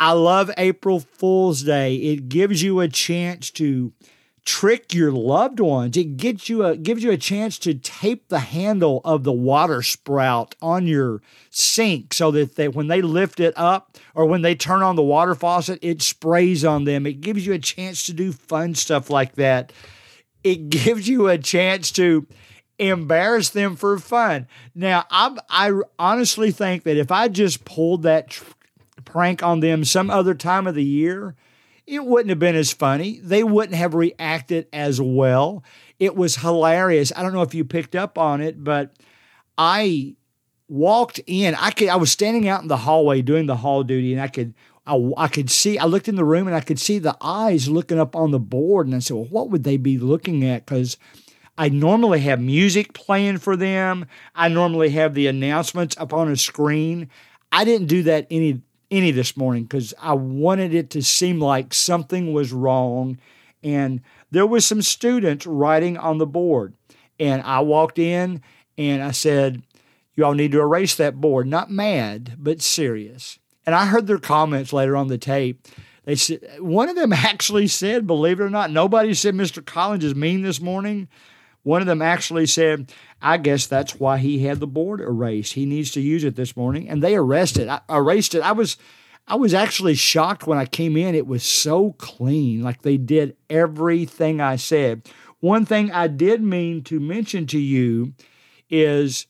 I 0.00 0.12
love 0.12 0.50
April 0.56 1.00
Fool's 1.00 1.62
Day. 1.62 1.96
It 1.96 2.28
gives 2.28 2.62
you 2.62 2.80
a 2.80 2.88
chance 2.88 3.50
to 3.52 3.92
trick 4.48 4.94
your 4.94 5.12
loved 5.12 5.60
ones. 5.60 5.94
It 5.96 6.16
gets 6.16 6.48
you 6.48 6.64
a 6.64 6.74
gives 6.74 7.02
you 7.02 7.10
a 7.10 7.18
chance 7.18 7.58
to 7.58 7.74
tape 7.74 8.28
the 8.28 8.38
handle 8.38 9.02
of 9.04 9.22
the 9.22 9.32
water 9.32 9.82
sprout 9.82 10.54
on 10.62 10.86
your 10.86 11.20
sink 11.50 12.14
so 12.14 12.30
that 12.30 12.56
they, 12.56 12.66
when 12.66 12.86
they 12.86 13.02
lift 13.02 13.40
it 13.40 13.52
up 13.58 13.98
or 14.14 14.24
when 14.24 14.40
they 14.40 14.54
turn 14.54 14.82
on 14.82 14.96
the 14.96 15.02
water 15.02 15.34
faucet, 15.34 15.78
it 15.82 16.00
sprays 16.00 16.64
on 16.64 16.84
them. 16.84 17.06
It 17.06 17.20
gives 17.20 17.44
you 17.44 17.52
a 17.52 17.58
chance 17.58 18.06
to 18.06 18.14
do 18.14 18.32
fun 18.32 18.74
stuff 18.74 19.10
like 19.10 19.34
that. 19.34 19.70
It 20.42 20.70
gives 20.70 21.06
you 21.06 21.28
a 21.28 21.36
chance 21.36 21.92
to 21.92 22.26
embarrass 22.78 23.50
them 23.50 23.76
for 23.76 23.98
fun. 23.98 24.46
Now, 24.74 25.04
I 25.10 25.36
I 25.48 25.72
honestly 25.98 26.50
think 26.50 26.84
that 26.84 26.96
if 26.96 27.10
I 27.10 27.28
just 27.28 27.64
pulled 27.64 28.02
that 28.04 28.30
tr- 28.30 28.44
prank 29.04 29.42
on 29.42 29.60
them 29.60 29.84
some 29.84 30.10
other 30.10 30.34
time 30.34 30.66
of 30.66 30.74
the 30.74 30.84
year, 30.84 31.34
it 31.86 32.04
wouldn't 32.04 32.30
have 32.30 32.38
been 32.38 32.56
as 32.56 32.72
funny. 32.72 33.18
They 33.22 33.42
wouldn't 33.42 33.76
have 33.76 33.94
reacted 33.94 34.68
as 34.72 35.00
well. 35.00 35.64
It 35.98 36.14
was 36.14 36.36
hilarious. 36.36 37.12
I 37.16 37.22
don't 37.22 37.32
know 37.32 37.42
if 37.42 37.54
you 37.54 37.64
picked 37.64 37.96
up 37.96 38.18
on 38.18 38.40
it, 38.40 38.62
but 38.62 38.94
I 39.56 40.14
walked 40.68 41.18
in. 41.26 41.54
I 41.54 41.70
could 41.70 41.88
I 41.88 41.96
was 41.96 42.12
standing 42.12 42.48
out 42.48 42.62
in 42.62 42.68
the 42.68 42.76
hallway 42.76 43.22
doing 43.22 43.46
the 43.46 43.56
hall 43.56 43.82
duty 43.82 44.12
and 44.12 44.22
I 44.22 44.28
could 44.28 44.54
I, 44.86 45.12
I 45.16 45.28
could 45.28 45.50
see 45.50 45.78
I 45.78 45.86
looked 45.86 46.08
in 46.08 46.16
the 46.16 46.24
room 46.24 46.46
and 46.46 46.54
I 46.56 46.60
could 46.60 46.78
see 46.78 46.98
the 46.98 47.16
eyes 47.20 47.68
looking 47.68 47.98
up 47.98 48.14
on 48.14 48.30
the 48.30 48.38
board 48.38 48.86
and 48.86 48.94
I 48.94 49.00
said, 49.00 49.14
"Well, 49.14 49.26
what 49.26 49.50
would 49.50 49.64
they 49.64 49.76
be 49.76 49.98
looking 49.98 50.44
at 50.44 50.66
cuz 50.66 50.96
I 51.58 51.68
normally 51.68 52.20
have 52.20 52.40
music 52.40 52.94
playing 52.94 53.38
for 53.38 53.56
them. 53.56 54.06
I 54.34 54.46
normally 54.46 54.90
have 54.90 55.14
the 55.14 55.26
announcements 55.26 55.96
up 55.98 56.12
on 56.12 56.30
a 56.30 56.36
screen. 56.36 57.10
I 57.50 57.64
didn't 57.64 57.88
do 57.88 58.04
that 58.04 58.28
any 58.30 58.62
any 58.90 59.10
this 59.10 59.36
morning 59.36 59.64
because 59.64 59.92
I 60.00 60.14
wanted 60.14 60.72
it 60.72 60.88
to 60.90 61.02
seem 61.02 61.40
like 61.40 61.74
something 61.74 62.32
was 62.32 62.52
wrong. 62.52 63.18
And 63.62 64.00
there 64.30 64.46
was 64.46 64.64
some 64.64 64.80
students 64.80 65.46
writing 65.46 65.98
on 65.98 66.18
the 66.18 66.26
board. 66.26 66.74
And 67.20 67.42
I 67.42 67.60
walked 67.60 67.98
in 67.98 68.40
and 68.78 69.02
I 69.02 69.10
said, 69.10 69.62
You 70.14 70.24
all 70.24 70.34
need 70.34 70.52
to 70.52 70.60
erase 70.60 70.94
that 70.94 71.20
board. 71.20 71.48
Not 71.48 71.70
mad, 71.70 72.36
but 72.38 72.62
serious. 72.62 73.38
And 73.66 73.74
I 73.74 73.86
heard 73.86 74.06
their 74.06 74.18
comments 74.18 74.72
later 74.72 74.96
on 74.96 75.08
the 75.08 75.18
tape. 75.18 75.66
They 76.04 76.14
said 76.14 76.40
one 76.60 76.88
of 76.88 76.96
them 76.96 77.12
actually 77.12 77.66
said, 77.66 78.06
believe 78.06 78.40
it 78.40 78.44
or 78.44 78.48
not, 78.48 78.70
nobody 78.70 79.12
said 79.12 79.34
Mr. 79.34 79.62
Collins 79.64 80.04
is 80.04 80.14
mean 80.14 80.42
this 80.42 80.60
morning. 80.60 81.08
One 81.62 81.80
of 81.80 81.86
them 81.86 82.02
actually 82.02 82.46
said, 82.46 82.92
I 83.20 83.36
guess 83.36 83.66
that's 83.66 83.98
why 83.98 84.18
he 84.18 84.40
had 84.44 84.60
the 84.60 84.66
board 84.66 85.00
erased. 85.00 85.54
He 85.54 85.66
needs 85.66 85.90
to 85.92 86.00
use 86.00 86.24
it 86.24 86.36
this 86.36 86.56
morning. 86.56 86.88
And 86.88 87.02
they 87.02 87.16
arrested, 87.16 87.68
I, 87.68 87.80
erased 87.90 88.34
it. 88.34 88.40
I 88.40 88.52
was 88.52 88.76
I 89.30 89.34
was 89.34 89.52
actually 89.52 89.94
shocked 89.94 90.46
when 90.46 90.56
I 90.56 90.64
came 90.64 90.96
in. 90.96 91.14
It 91.14 91.26
was 91.26 91.42
so 91.42 91.92
clean. 91.98 92.62
Like 92.62 92.80
they 92.80 92.96
did 92.96 93.36
everything 93.50 94.40
I 94.40 94.56
said. 94.56 95.02
One 95.40 95.66
thing 95.66 95.92
I 95.92 96.06
did 96.06 96.42
mean 96.42 96.82
to 96.84 96.98
mention 96.98 97.46
to 97.48 97.58
you 97.58 98.14
is 98.70 99.26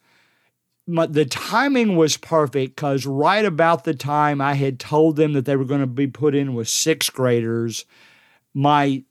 my, 0.86 1.06
the 1.06 1.26
timing 1.26 1.96
was 1.96 2.16
perfect 2.16 2.76
because 2.76 3.06
right 3.06 3.44
about 3.44 3.84
the 3.84 3.94
time 3.94 4.40
I 4.40 4.54
had 4.54 4.80
told 4.80 5.16
them 5.16 5.32
that 5.34 5.44
they 5.44 5.56
were 5.56 5.64
going 5.64 5.80
to 5.80 5.86
be 5.86 6.06
put 6.06 6.34
in 6.34 6.54
with 6.54 6.68
sixth 6.68 7.12
graders, 7.12 7.84
my 8.54 9.02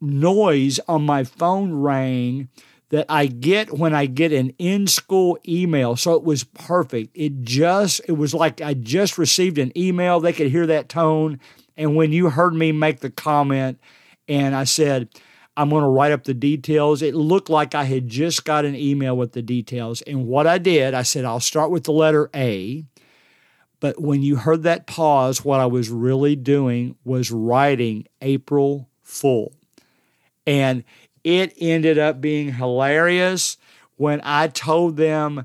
noise 0.00 0.80
on 0.88 1.02
my 1.02 1.24
phone 1.24 1.74
rang 1.74 2.48
that 2.90 3.06
I 3.08 3.26
get 3.26 3.72
when 3.72 3.94
I 3.94 4.06
get 4.06 4.32
an 4.32 4.50
in 4.58 4.86
school 4.86 5.38
email. 5.48 5.96
So 5.96 6.14
it 6.14 6.24
was 6.24 6.44
perfect. 6.44 7.10
It 7.14 7.42
just, 7.42 8.00
it 8.08 8.12
was 8.12 8.34
like 8.34 8.60
I 8.60 8.74
just 8.74 9.16
received 9.16 9.58
an 9.58 9.72
email. 9.76 10.20
They 10.20 10.32
could 10.32 10.50
hear 10.50 10.66
that 10.66 10.88
tone. 10.88 11.38
And 11.76 11.94
when 11.94 12.12
you 12.12 12.30
heard 12.30 12.54
me 12.54 12.72
make 12.72 13.00
the 13.00 13.10
comment 13.10 13.80
and 14.28 14.54
I 14.54 14.64
said, 14.64 15.08
I'm 15.56 15.70
going 15.70 15.82
to 15.82 15.88
write 15.88 16.12
up 16.12 16.24
the 16.24 16.34
details, 16.34 17.02
it 17.02 17.14
looked 17.14 17.48
like 17.48 17.74
I 17.74 17.84
had 17.84 18.08
just 18.08 18.44
got 18.44 18.64
an 18.64 18.74
email 18.74 19.16
with 19.16 19.32
the 19.32 19.42
details. 19.42 20.02
And 20.02 20.26
what 20.26 20.46
I 20.46 20.58
did, 20.58 20.94
I 20.94 21.02
said, 21.02 21.24
I'll 21.24 21.40
start 21.40 21.70
with 21.70 21.84
the 21.84 21.92
letter 21.92 22.30
A. 22.34 22.84
But 23.78 24.00
when 24.00 24.22
you 24.22 24.36
heard 24.36 24.62
that 24.64 24.86
pause, 24.86 25.44
what 25.44 25.60
I 25.60 25.66
was 25.66 25.90
really 25.90 26.36
doing 26.36 26.96
was 27.04 27.30
writing 27.30 28.06
April 28.20 28.88
Fool. 29.02 29.54
And 30.46 30.84
it 31.24 31.54
ended 31.58 31.98
up 31.98 32.20
being 32.20 32.52
hilarious 32.52 33.56
when 33.96 34.20
I 34.24 34.48
told 34.48 34.96
them 34.96 35.44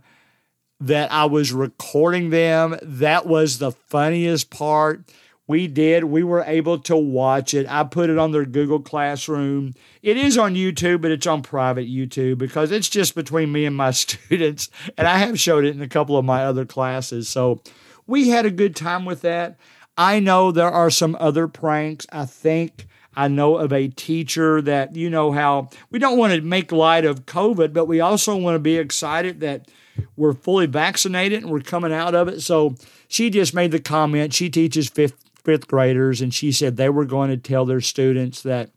that 0.79 1.11
I 1.11 1.25
was 1.25 1.51
recording 1.51 2.29
them. 2.29 2.77
That 2.81 3.25
was 3.25 3.57
the 3.57 3.71
funniest 3.71 4.49
part. 4.49 5.03
We 5.47 5.67
did. 5.67 6.05
We 6.05 6.23
were 6.23 6.43
able 6.45 6.79
to 6.79 6.97
watch 6.97 7.53
it. 7.53 7.67
I 7.69 7.83
put 7.83 8.09
it 8.09 8.17
on 8.17 8.31
their 8.31 8.45
Google 8.45 8.79
Classroom. 8.79 9.75
It 10.01 10.17
is 10.17 10.37
on 10.37 10.55
YouTube, 10.55 11.01
but 11.01 11.11
it's 11.11 11.27
on 11.27 11.43
private 11.43 11.87
YouTube 11.87 12.39
because 12.39 12.71
it's 12.71 12.89
just 12.89 13.13
between 13.13 13.51
me 13.51 13.65
and 13.65 13.75
my 13.75 13.91
students. 13.91 14.69
And 14.97 15.07
I 15.07 15.19
have 15.19 15.39
showed 15.39 15.65
it 15.65 15.75
in 15.75 15.81
a 15.81 15.87
couple 15.87 16.17
of 16.17 16.25
my 16.25 16.45
other 16.45 16.65
classes. 16.65 17.29
So 17.29 17.61
we 18.07 18.29
had 18.29 18.45
a 18.45 18.51
good 18.51 18.75
time 18.75 19.05
with 19.05 19.21
that. 19.21 19.57
I 19.97 20.19
know 20.19 20.51
there 20.51 20.71
are 20.71 20.89
some 20.89 21.15
other 21.19 21.47
pranks. 21.47 22.07
I 22.11 22.25
think 22.25 22.87
I 23.15 23.27
know 23.27 23.57
of 23.57 23.71
a 23.71 23.87
teacher 23.87 24.61
that, 24.61 24.95
you 24.95 25.09
know, 25.09 25.31
how 25.31 25.69
we 25.89 25.99
don't 25.99 26.17
want 26.17 26.33
to 26.33 26.41
make 26.41 26.71
light 26.71 27.05
of 27.05 27.25
COVID, 27.25 27.73
but 27.73 27.85
we 27.85 27.99
also 27.99 28.35
want 28.35 28.55
to 28.55 28.59
be 28.59 28.77
excited 28.77 29.39
that 29.39 29.69
we're 30.15 30.33
fully 30.33 30.65
vaccinated 30.65 31.43
and 31.43 31.51
we're 31.51 31.61
coming 31.61 31.93
out 31.93 32.15
of 32.15 32.27
it. 32.27 32.41
So 32.41 32.75
she 33.07 33.29
just 33.29 33.53
made 33.53 33.71
the 33.71 33.79
comment. 33.79 34.33
She 34.33 34.49
teaches 34.49 34.89
fifth, 34.89 35.15
fifth 35.43 35.67
graders, 35.67 36.21
and 36.21 36.33
she 36.33 36.51
said 36.51 36.75
they 36.75 36.89
were 36.89 37.05
going 37.05 37.29
to 37.29 37.37
tell 37.37 37.65
their 37.65 37.81
students 37.81 38.41
that 38.43 38.71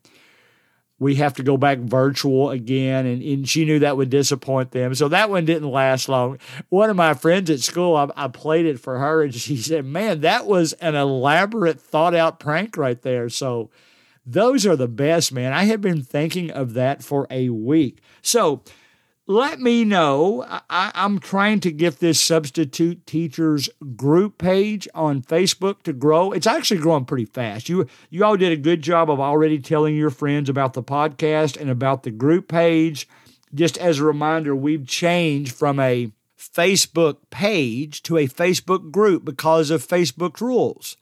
we 1.01 1.15
have 1.17 1.35
to 1.35 1.43
go 1.43 1.57
back 1.57 1.79
virtual 1.79 2.51
again. 2.51 3.07
And, 3.07 3.23
and, 3.23 3.49
she 3.49 3.65
knew 3.65 3.79
that 3.79 3.97
would 3.97 4.11
disappoint 4.11 4.73
them. 4.73 4.95
So 4.95 5.09
that 5.09 5.31
one 5.31 5.45
didn't 5.45 5.71
last 5.71 6.09
long. 6.09 6.39
One 6.71 6.91
of 6.91 6.97
my 6.97 7.15
friends 7.15 7.51
at 7.51 7.61
school, 7.61 7.97
I, 7.97 8.11
I 8.17 8.29
played 8.29 8.67
it 8.67 8.81
for 8.81 8.99
her, 8.99 9.23
and 9.23 9.35
she 9.35 9.57
said, 9.57 9.85
Man, 9.85 10.23
that 10.23 10.47
was 10.47 10.73
an 10.75 10.95
elaborate, 10.95 11.81
thought 11.81 12.15
out 12.15 12.41
prank 12.41 12.77
right 12.77 13.01
there. 13.01 13.29
So 13.29 13.71
those 14.31 14.67
are 14.67 14.77
the 14.77 14.89
best, 14.89 15.33
man. 15.33 15.53
I 15.53 15.65
have 15.65 15.81
been 15.81 16.03
thinking 16.03 16.51
of 16.51 16.75
that 16.75 17.03
for 17.03 17.27
a 17.31 17.49
week. 17.49 18.03
So 18.21 18.63
let 19.27 19.59
me 19.59 19.85
know. 19.85 20.45
I, 20.69 20.93
am 20.95 21.19
trying 21.19 21.61
to 21.61 21.73
get 21.73 22.01
this 22.01 22.21
substitute 22.21 23.07
teachers 23.07 23.71
group 23.97 24.37
page 24.37 24.87
on 24.95 25.23
Facebook 25.23 25.83
to 25.85 25.95
grow. 25.95 26.33
It's 26.33 26.47
actually 26.47 26.81
growing 26.81 27.07
pretty 27.07 27.25
fast. 27.25 27.71
You 27.71 27.87
you 28.11 28.23
all 28.25 28.37
did 28.37 28.53
a 28.53 28.57
good 28.57 28.83
job 28.83 29.11
of 29.11 29.19
already 29.19 29.59
telling 29.59 29.97
your 29.97 30.11
friends 30.11 30.51
about 30.51 30.75
the 30.75 30.83
podcast 30.83 31.59
and 31.59 31.71
about 31.71 32.03
the 32.03 32.11
group 32.11 32.49
page. 32.49 33.09
Just 33.55 33.79
as 33.79 33.99
a 33.99 34.05
reminder, 34.05 34.55
we've 34.55 34.87
changed 34.87 35.55
from 35.55 35.81
a 35.81 36.13
Facebook 36.39 37.17
page 37.31 38.03
to 38.03 38.19
a 38.19 38.29
Facebook 38.29 38.91
group 38.91 39.25
because 39.25 39.71
of 39.71 39.87
Facebook's 39.87 40.43
rules. 40.43 40.99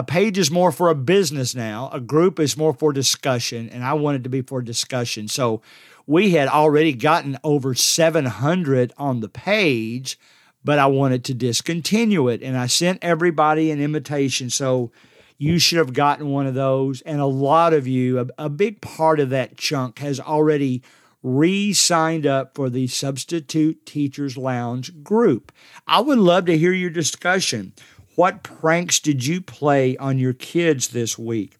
A 0.00 0.02
page 0.02 0.38
is 0.38 0.50
more 0.50 0.72
for 0.72 0.88
a 0.88 0.94
business 0.94 1.54
now. 1.54 1.90
A 1.92 2.00
group 2.00 2.40
is 2.40 2.56
more 2.56 2.72
for 2.72 2.90
discussion, 2.90 3.68
and 3.68 3.84
I 3.84 3.92
wanted 3.92 4.24
to 4.24 4.30
be 4.30 4.40
for 4.40 4.62
discussion. 4.62 5.28
So 5.28 5.60
we 6.06 6.30
had 6.30 6.48
already 6.48 6.94
gotten 6.94 7.36
over 7.44 7.74
700 7.74 8.94
on 8.96 9.20
the 9.20 9.28
page, 9.28 10.18
but 10.64 10.78
I 10.78 10.86
wanted 10.86 11.22
to 11.24 11.34
discontinue 11.34 12.28
it. 12.28 12.40
And 12.42 12.56
I 12.56 12.66
sent 12.66 13.04
everybody 13.04 13.70
an 13.70 13.78
invitation. 13.78 14.48
So 14.48 14.90
you 15.36 15.58
should 15.58 15.76
have 15.76 15.92
gotten 15.92 16.30
one 16.30 16.46
of 16.46 16.54
those. 16.54 17.02
And 17.02 17.20
a 17.20 17.26
lot 17.26 17.74
of 17.74 17.86
you, 17.86 18.20
a, 18.20 18.46
a 18.46 18.48
big 18.48 18.80
part 18.80 19.20
of 19.20 19.28
that 19.28 19.58
chunk 19.58 19.98
has 19.98 20.18
already 20.18 20.82
re 21.22 21.74
signed 21.74 22.24
up 22.24 22.54
for 22.54 22.70
the 22.70 22.86
Substitute 22.86 23.84
Teachers 23.84 24.38
Lounge 24.38 25.02
group. 25.02 25.52
I 25.86 26.00
would 26.00 26.18
love 26.18 26.46
to 26.46 26.56
hear 26.56 26.72
your 26.72 26.88
discussion. 26.88 27.74
What 28.16 28.42
pranks 28.42 29.00
did 29.00 29.26
you 29.26 29.40
play 29.40 29.96
on 29.96 30.18
your 30.18 30.32
kids 30.32 30.88
this 30.88 31.18
week? 31.18 31.56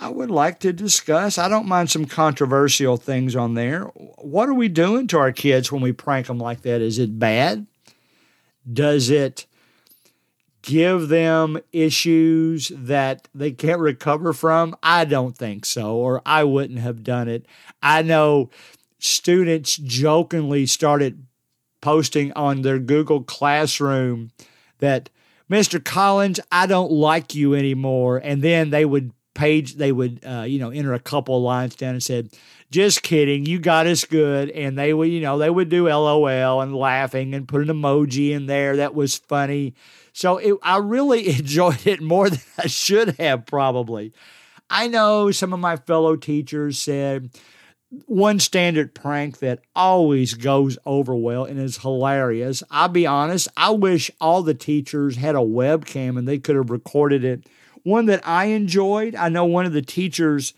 I 0.00 0.08
would 0.08 0.30
like 0.30 0.60
to 0.60 0.72
discuss. 0.72 1.38
I 1.38 1.48
don't 1.48 1.66
mind 1.66 1.90
some 1.90 2.04
controversial 2.04 2.96
things 2.96 3.34
on 3.34 3.54
there. 3.54 3.84
What 4.18 4.48
are 4.48 4.54
we 4.54 4.68
doing 4.68 5.08
to 5.08 5.18
our 5.18 5.32
kids 5.32 5.72
when 5.72 5.82
we 5.82 5.92
prank 5.92 6.28
them 6.28 6.38
like 6.38 6.62
that? 6.62 6.80
Is 6.80 6.98
it 6.98 7.18
bad? 7.18 7.66
Does 8.70 9.10
it 9.10 9.46
give 10.62 11.08
them 11.08 11.58
issues 11.72 12.70
that 12.74 13.28
they 13.34 13.50
can't 13.50 13.80
recover 13.80 14.32
from? 14.32 14.76
I 14.82 15.04
don't 15.04 15.36
think 15.36 15.64
so, 15.66 15.96
or 15.96 16.22
I 16.24 16.44
wouldn't 16.44 16.78
have 16.78 17.02
done 17.02 17.28
it. 17.28 17.46
I 17.82 18.02
know 18.02 18.50
students 18.98 19.76
jokingly 19.76 20.66
started 20.66 21.26
posting 21.80 22.32
on 22.34 22.62
their 22.62 22.78
Google 22.78 23.22
Classroom 23.22 24.30
that, 24.78 25.10
Mr. 25.50 25.82
Collins, 25.82 26.40
I 26.52 26.66
don't 26.66 26.92
like 26.92 27.34
you 27.34 27.54
anymore. 27.54 28.18
And 28.18 28.42
then 28.42 28.70
they 28.70 28.84
would 28.84 29.12
page 29.38 29.76
they 29.76 29.92
would 29.92 30.20
uh, 30.26 30.42
you 30.42 30.58
know 30.58 30.70
enter 30.70 30.92
a 30.92 30.98
couple 30.98 31.40
lines 31.40 31.76
down 31.76 31.90
and 31.90 32.02
said 32.02 32.28
just 32.72 33.04
kidding 33.04 33.46
you 33.46 33.60
got 33.60 33.86
us 33.86 34.04
good 34.04 34.50
and 34.50 34.76
they 34.76 34.92
would 34.92 35.08
you 35.08 35.20
know 35.20 35.38
they 35.38 35.48
would 35.48 35.68
do 35.68 35.88
lol 35.88 36.60
and 36.60 36.74
laughing 36.74 37.32
and 37.32 37.46
put 37.46 37.60
an 37.60 37.68
emoji 37.68 38.30
in 38.32 38.46
there 38.46 38.76
that 38.76 38.96
was 38.96 39.16
funny 39.16 39.74
so 40.12 40.38
it, 40.38 40.54
i 40.64 40.76
really 40.76 41.28
enjoyed 41.38 41.86
it 41.86 42.02
more 42.02 42.28
than 42.28 42.40
i 42.58 42.66
should 42.66 43.16
have 43.20 43.46
probably 43.46 44.12
i 44.68 44.88
know 44.88 45.30
some 45.30 45.52
of 45.52 45.60
my 45.60 45.76
fellow 45.76 46.16
teachers 46.16 46.80
said 46.80 47.30
one 48.06 48.38
standard 48.38 48.94
prank 48.94 49.38
that 49.38 49.60
always 49.74 50.34
goes 50.34 50.76
over 50.84 51.14
well 51.14 51.44
and 51.44 51.58
is 51.58 51.78
hilarious 51.78 52.62
i'll 52.70 52.88
be 52.88 53.06
honest 53.06 53.48
i 53.56 53.70
wish 53.70 54.10
all 54.20 54.42
the 54.42 54.52
teachers 54.52 55.16
had 55.16 55.34
a 55.34 55.38
webcam 55.38 56.18
and 56.18 56.28
they 56.28 56.38
could 56.38 56.54
have 56.54 56.68
recorded 56.68 57.24
it 57.24 57.46
one 57.88 58.06
that 58.06 58.26
I 58.26 58.46
enjoyed. 58.46 59.14
I 59.14 59.28
know 59.28 59.44
one 59.44 59.66
of 59.66 59.72
the 59.72 59.82
teachers, 59.82 60.54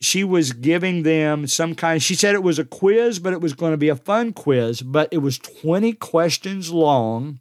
she 0.00 0.24
was 0.24 0.52
giving 0.52 1.02
them 1.02 1.46
some 1.46 1.74
kind, 1.74 2.02
she 2.02 2.14
said 2.14 2.34
it 2.34 2.42
was 2.42 2.58
a 2.58 2.64
quiz, 2.64 3.18
but 3.18 3.32
it 3.32 3.40
was 3.40 3.52
going 3.52 3.72
to 3.72 3.78
be 3.78 3.88
a 3.88 3.96
fun 3.96 4.32
quiz, 4.32 4.82
but 4.82 5.08
it 5.12 5.18
was 5.18 5.38
20 5.38 5.92
questions 5.94 6.72
long. 6.72 7.40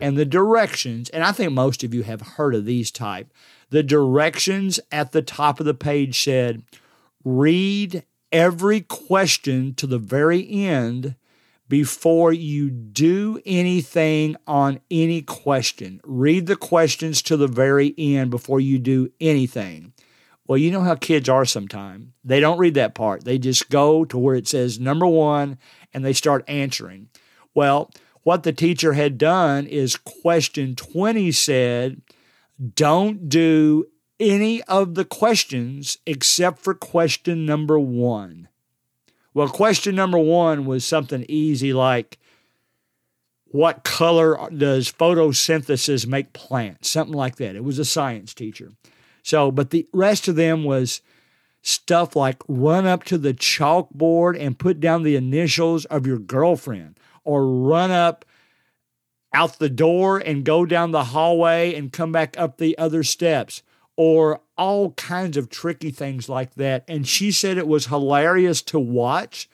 And 0.00 0.16
the 0.16 0.24
directions, 0.24 1.10
and 1.10 1.22
I 1.22 1.30
think 1.30 1.52
most 1.52 1.84
of 1.84 1.94
you 1.94 2.02
have 2.02 2.20
heard 2.22 2.56
of 2.56 2.64
these 2.64 2.90
type, 2.90 3.32
the 3.70 3.84
directions 3.84 4.80
at 4.90 5.12
the 5.12 5.22
top 5.22 5.60
of 5.60 5.66
the 5.66 5.74
page 5.74 6.22
said, 6.24 6.62
read 7.24 8.04
every 8.32 8.80
question 8.80 9.74
to 9.74 9.86
the 9.86 9.98
very 9.98 10.50
end 10.50 11.14
before 11.68 12.32
you 12.32 12.70
do 12.70 13.40
anything 13.46 14.36
on 14.46 14.80
any 14.90 15.22
question. 15.22 16.00
Read 16.04 16.46
the 16.46 16.56
questions 16.56 17.22
to 17.22 17.36
the 17.36 17.46
very 17.46 17.94
end 17.96 18.30
before 18.30 18.60
you 18.60 18.78
do 18.78 19.10
anything. 19.20 19.92
Well, 20.46 20.58
you 20.58 20.70
know 20.70 20.82
how 20.82 20.96
kids 20.96 21.28
are 21.28 21.44
sometimes. 21.44 22.08
They 22.24 22.40
don't 22.40 22.58
read 22.58 22.74
that 22.74 22.94
part. 22.94 23.24
They 23.24 23.38
just 23.38 23.70
go 23.70 24.04
to 24.04 24.18
where 24.18 24.34
it 24.34 24.48
says 24.48 24.80
number 24.80 25.06
one 25.06 25.58
and 25.94 26.04
they 26.04 26.12
start 26.12 26.44
answering. 26.48 27.08
Well, 27.54 27.90
what 28.22 28.42
the 28.42 28.52
teacher 28.52 28.92
had 28.92 29.18
done 29.18 29.66
is 29.66 29.96
question 29.96 30.74
20 30.74 31.32
said, 31.32 32.02
don't 32.74 33.28
do 33.28 33.86
any 34.22 34.62
of 34.62 34.94
the 34.94 35.04
questions 35.04 35.98
except 36.06 36.60
for 36.60 36.74
question 36.74 37.44
number 37.44 37.78
one. 37.78 38.48
Well, 39.34 39.48
question 39.48 39.94
number 39.94 40.18
one 40.18 40.64
was 40.64 40.84
something 40.84 41.26
easy 41.28 41.72
like, 41.72 42.18
what 43.46 43.84
color 43.84 44.48
does 44.50 44.90
photosynthesis 44.90 46.06
make 46.06 46.32
plants? 46.32 46.88
Something 46.88 47.16
like 47.16 47.36
that. 47.36 47.56
It 47.56 47.64
was 47.64 47.78
a 47.78 47.84
science 47.84 48.32
teacher. 48.32 48.72
So, 49.22 49.50
but 49.50 49.70
the 49.70 49.86
rest 49.92 50.28
of 50.28 50.36
them 50.36 50.64
was 50.64 51.02
stuff 51.60 52.16
like 52.16 52.42
run 52.48 52.86
up 52.86 53.04
to 53.04 53.18
the 53.18 53.34
chalkboard 53.34 54.38
and 54.38 54.58
put 54.58 54.80
down 54.80 55.02
the 55.02 55.16
initials 55.16 55.84
of 55.86 56.06
your 56.06 56.18
girlfriend, 56.18 56.98
or 57.24 57.46
run 57.46 57.90
up 57.90 58.24
out 59.34 59.58
the 59.58 59.70
door 59.70 60.18
and 60.18 60.44
go 60.44 60.66
down 60.66 60.90
the 60.90 61.04
hallway 61.04 61.74
and 61.74 61.92
come 61.92 62.12
back 62.12 62.38
up 62.38 62.58
the 62.58 62.76
other 62.76 63.02
steps, 63.02 63.62
or 63.96 64.40
all 64.56 64.92
kinds 64.92 65.36
of 65.36 65.50
tricky 65.50 65.90
things 65.90 66.28
like 66.28 66.54
that. 66.54 66.84
And 66.88 67.06
she 67.06 67.30
said 67.30 67.58
it 67.58 67.66
was 67.66 67.86
hilarious 67.86 68.62
to 68.62 68.78
watch 68.78 69.48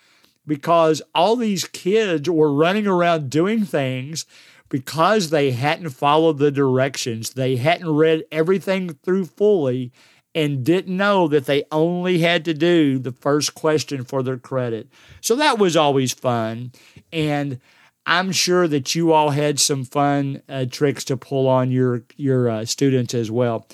because 0.47 1.03
all 1.15 1.37
these 1.37 1.65
kids 1.65 2.29
were 2.29 2.53
running 2.53 2.87
around 2.87 3.31
doing 3.31 3.65
things 3.65 4.25
because 4.69 5.31
they 5.31 5.51
hadn't 5.53 5.91
followed 5.91 6.39
the 6.39 6.51
directions. 6.51 7.31
They 7.31 7.57
hadn't 7.57 7.95
read 7.95 8.25
everything 8.31 8.95
through 9.03 9.27
fully 9.27 9.93
and 10.35 10.65
didn't 10.65 10.97
know 10.97 11.27
that 11.29 11.47
they 11.47 11.65
only 11.73 12.19
had 12.21 12.45
to 12.45 12.55
do 12.55 12.99
the 12.99 13.13
first 13.13 13.55
question 13.55 14.05
for 14.05 14.23
their 14.23 14.37
credit. 14.37 14.89
So 15.21 15.35
that 15.37 15.59
was 15.59 15.77
always 15.77 16.13
fun. 16.13 16.73
And 17.13 17.61
I'm 18.07 18.33
sure 18.33 18.69
that 18.69 18.95
you 18.95 19.13
all 19.13 19.31
had 19.31 19.59
some 19.59 19.85
fun 19.85 20.43
uh, 20.49 20.67
tricks 20.71 21.05
to 21.05 21.17
pull 21.17 21.47
on 21.47 21.71
your 21.71 22.05
your 22.17 22.49
uh, 22.49 22.65
students 22.65 23.15
as 23.15 23.31
well. 23.31 23.67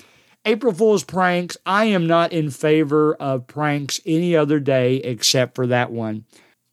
April 0.45 0.73
Fool's 0.73 1.03
pranks, 1.03 1.57
I 1.65 1.85
am 1.85 2.05
not 2.05 2.31
in 2.31 2.51
favor 2.51 3.15
of 3.15 3.47
pranks 3.47 3.99
any 4.05 4.35
other 4.35 4.59
day 4.59 4.97
except 4.97 5.55
for 5.55 5.65
that 5.67 5.91
one. 5.91 6.25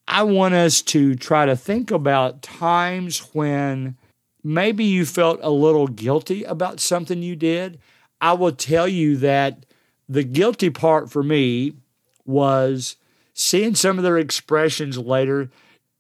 I 0.07 0.25
want 0.25 0.53
us 0.53 0.83
to 0.83 1.15
try 1.15 1.47
to 1.47 1.57
think 1.57 1.91
about 1.91 2.43
times 2.43 3.31
when 3.33 3.97
maybe 4.45 4.85
you 4.85 5.07
felt 5.07 5.41
a 5.43 5.51
little 5.51 5.87
guilty 5.87 6.45
about 6.45 6.81
something 6.81 7.23
you 7.23 7.35
did. 7.35 7.79
I 8.21 8.35
will 8.35 8.53
tell 8.53 8.87
you 8.87 9.17
that 9.19 9.65
the 10.07 10.23
guilty 10.23 10.69
part 10.69 11.11
for 11.11 11.23
me 11.23 11.73
was 12.27 12.97
seeing 13.33 13.75
some 13.75 13.97
of 13.97 14.05
their 14.05 14.19
expressions 14.19 14.99
later 14.99 15.49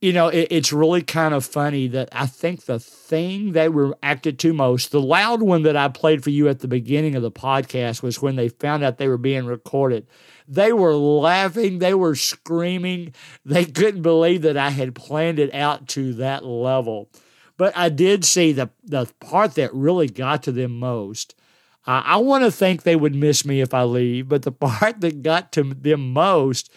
you 0.02 0.12
know, 0.12 0.26
it, 0.26 0.48
it's 0.50 0.72
really 0.72 1.00
kind 1.00 1.32
of 1.32 1.44
funny 1.44 1.86
that 1.86 2.08
I 2.10 2.26
think 2.26 2.64
the 2.64 2.80
thing 2.80 3.52
they 3.52 3.68
were 3.68 3.96
acted 4.02 4.36
to 4.40 4.52
most, 4.52 4.90
the 4.90 5.00
loud 5.00 5.42
one 5.42 5.62
that 5.62 5.76
I 5.76 5.88
played 5.88 6.24
for 6.24 6.30
you 6.30 6.48
at 6.48 6.58
the 6.58 6.66
beginning 6.68 7.14
of 7.14 7.22
the 7.22 7.30
podcast 7.30 8.02
was 8.02 8.20
when 8.20 8.34
they 8.34 8.48
found 8.48 8.82
out 8.82 8.98
they 8.98 9.06
were 9.06 9.16
being 9.16 9.46
recorded. 9.46 10.08
They 10.48 10.72
were 10.72 10.96
laughing, 10.96 11.78
they 11.78 11.94
were 11.94 12.16
screaming. 12.16 13.14
They 13.44 13.64
couldn't 13.64 14.02
believe 14.02 14.42
that 14.42 14.56
I 14.56 14.70
had 14.70 14.96
planned 14.96 15.38
it 15.38 15.54
out 15.54 15.86
to 15.90 16.12
that 16.14 16.44
level. 16.44 17.08
But 17.56 17.72
I 17.76 17.88
did 17.88 18.24
see 18.24 18.50
the, 18.50 18.70
the 18.82 19.08
part 19.20 19.54
that 19.54 19.72
really 19.72 20.08
got 20.08 20.42
to 20.42 20.52
them 20.52 20.80
most. 20.80 21.36
I 21.84 22.18
want 22.18 22.44
to 22.44 22.52
think 22.52 22.82
they 22.82 22.94
would 22.94 23.14
miss 23.14 23.44
me 23.44 23.60
if 23.60 23.74
I 23.74 23.82
leave, 23.82 24.28
but 24.28 24.42
the 24.42 24.52
part 24.52 25.00
that 25.00 25.22
got 25.22 25.52
to 25.52 25.62
them 25.62 26.12
most 26.12 26.72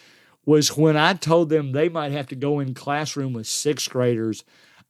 was 0.46 0.78
when 0.78 0.96
I 0.96 1.14
told 1.14 1.50
them 1.50 1.72
they 1.72 1.90
might 1.90 2.12
have 2.12 2.28
to 2.28 2.36
go 2.36 2.60
in 2.60 2.74
classroom 2.74 3.34
with 3.34 3.48
sixth 3.48 3.90
graders. 3.90 4.44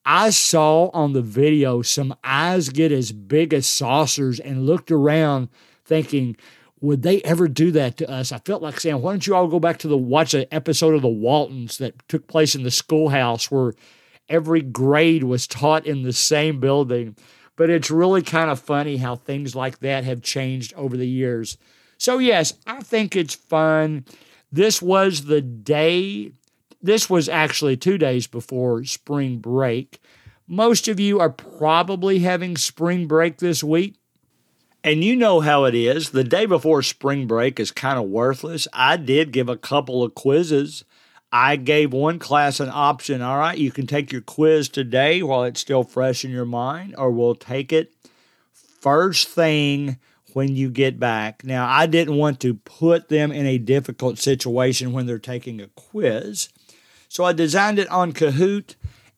I 0.05 0.29
saw 0.29 0.89
on 0.89 1.13
the 1.13 1.21
video 1.21 1.81
some 1.81 2.15
eyes 2.23 2.69
get 2.69 2.91
as 2.91 3.11
big 3.11 3.53
as 3.53 3.65
saucers 3.65 4.39
and 4.39 4.65
looked 4.65 4.91
around 4.91 5.49
thinking, 5.83 6.37
would 6.81 7.01
they 7.01 7.21
ever 7.21 7.47
do 7.47 7.71
that 7.71 7.97
to 7.97 8.09
us? 8.09 8.31
I 8.31 8.37
felt 8.39 8.61
like 8.61 8.79
saying, 8.79 9.01
why 9.01 9.11
don't 9.11 9.25
you 9.25 9.35
all 9.35 9.47
go 9.47 9.59
back 9.59 9.79
to 9.79 9.87
the 9.87 9.97
watch 9.97 10.33
an 10.33 10.45
episode 10.51 10.93
of 10.93 11.01
the 11.01 11.07
Waltons 11.07 11.77
that 11.79 12.07
took 12.07 12.27
place 12.27 12.53
in 12.53 12.63
the 12.63 12.71
schoolhouse 12.71 13.49
where 13.49 13.73
every 14.29 14.61
grade 14.61 15.23
was 15.23 15.47
taught 15.47 15.85
in 15.85 16.03
the 16.03 16.13
same 16.13 16.59
building. 16.59 17.15
But 17.55 17.69
it's 17.69 17.89
really 17.89 18.21
kind 18.21 18.51
of 18.51 18.59
funny 18.59 18.97
how 18.97 19.15
things 19.15 19.55
like 19.55 19.79
that 19.79 20.03
have 20.03 20.21
changed 20.21 20.73
over 20.75 20.97
the 20.97 21.07
years. 21.07 21.57
So, 21.97 22.17
yes, 22.17 22.53
I 22.67 22.81
think 22.81 23.15
it's 23.15 23.35
fun. 23.35 24.05
This 24.55 24.81
was 24.81 25.25
the 25.25 25.41
day, 25.41 26.31
this 26.81 27.09
was 27.09 27.27
actually 27.27 27.75
two 27.75 27.97
days 27.97 28.25
before 28.25 28.85
spring 28.85 29.39
break. 29.39 30.01
Most 30.47 30.87
of 30.87 30.97
you 30.97 31.19
are 31.19 31.29
probably 31.29 32.19
having 32.19 32.55
spring 32.55 33.05
break 33.05 33.39
this 33.39 33.61
week. 33.61 33.95
And 34.81 35.03
you 35.03 35.17
know 35.17 35.41
how 35.41 35.65
it 35.65 35.75
is. 35.75 36.11
The 36.11 36.23
day 36.23 36.45
before 36.45 36.83
spring 36.83 37.27
break 37.27 37.59
is 37.59 37.69
kind 37.69 37.99
of 37.99 38.05
worthless. 38.05 38.65
I 38.71 38.95
did 38.95 39.33
give 39.33 39.49
a 39.49 39.57
couple 39.57 40.03
of 40.03 40.15
quizzes. 40.15 40.85
I 41.33 41.57
gave 41.57 41.91
one 41.91 42.17
class 42.17 42.61
an 42.61 42.69
option. 42.71 43.21
All 43.21 43.37
right, 43.37 43.57
you 43.57 43.71
can 43.71 43.87
take 43.87 44.13
your 44.13 44.21
quiz 44.21 44.69
today 44.69 45.21
while 45.21 45.43
it's 45.43 45.59
still 45.59 45.83
fresh 45.83 46.23
in 46.23 46.31
your 46.31 46.45
mind, 46.45 46.95
or 46.97 47.11
we'll 47.11 47.35
take 47.35 47.73
it 47.73 47.91
first 48.53 49.27
thing 49.27 49.97
when 50.35 50.53
you 50.53 50.69
get 50.69 50.99
back. 50.99 51.45
Now, 51.45 51.65
I 51.65 51.85
didn't 51.85 52.17
want 52.17 52.41
to 52.41 52.55
put 52.55 53.07
them 53.07 53.31
in 53.31 53.45
a 53.45 53.57
difficult 53.57 54.19
situation 54.19 54.91
when 54.91 55.05
they're 55.05 55.17
taking 55.17 55.61
a 55.61 55.67
quiz. 55.67 56.49
So 57.07 57.23
I 57.23 57.31
designed 57.31 57.79
it 57.79 57.87
on 57.87 58.11
Kahoot 58.11 58.75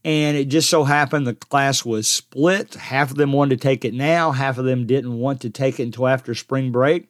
And 0.08 0.38
it 0.38 0.46
just 0.46 0.70
so 0.70 0.86
happened 0.86 1.28
the 1.28 1.34
class 1.34 1.84
was 1.84 2.08
split. 2.08 2.76
Half 2.76 3.12
of 3.12 3.18
them 3.18 3.34
wanted 3.34 3.60
to 3.60 3.62
take 3.68 3.84
it 3.84 3.94
now, 3.94 4.32
half 4.32 4.58
of 4.58 4.64
them 4.64 4.86
didn't 4.86 5.18
want 5.18 5.42
to 5.42 5.50
take 5.50 5.82
it 5.82 5.84
until 5.84 6.08
after 6.08 6.34
spring 6.34 6.72
break. 6.72 7.10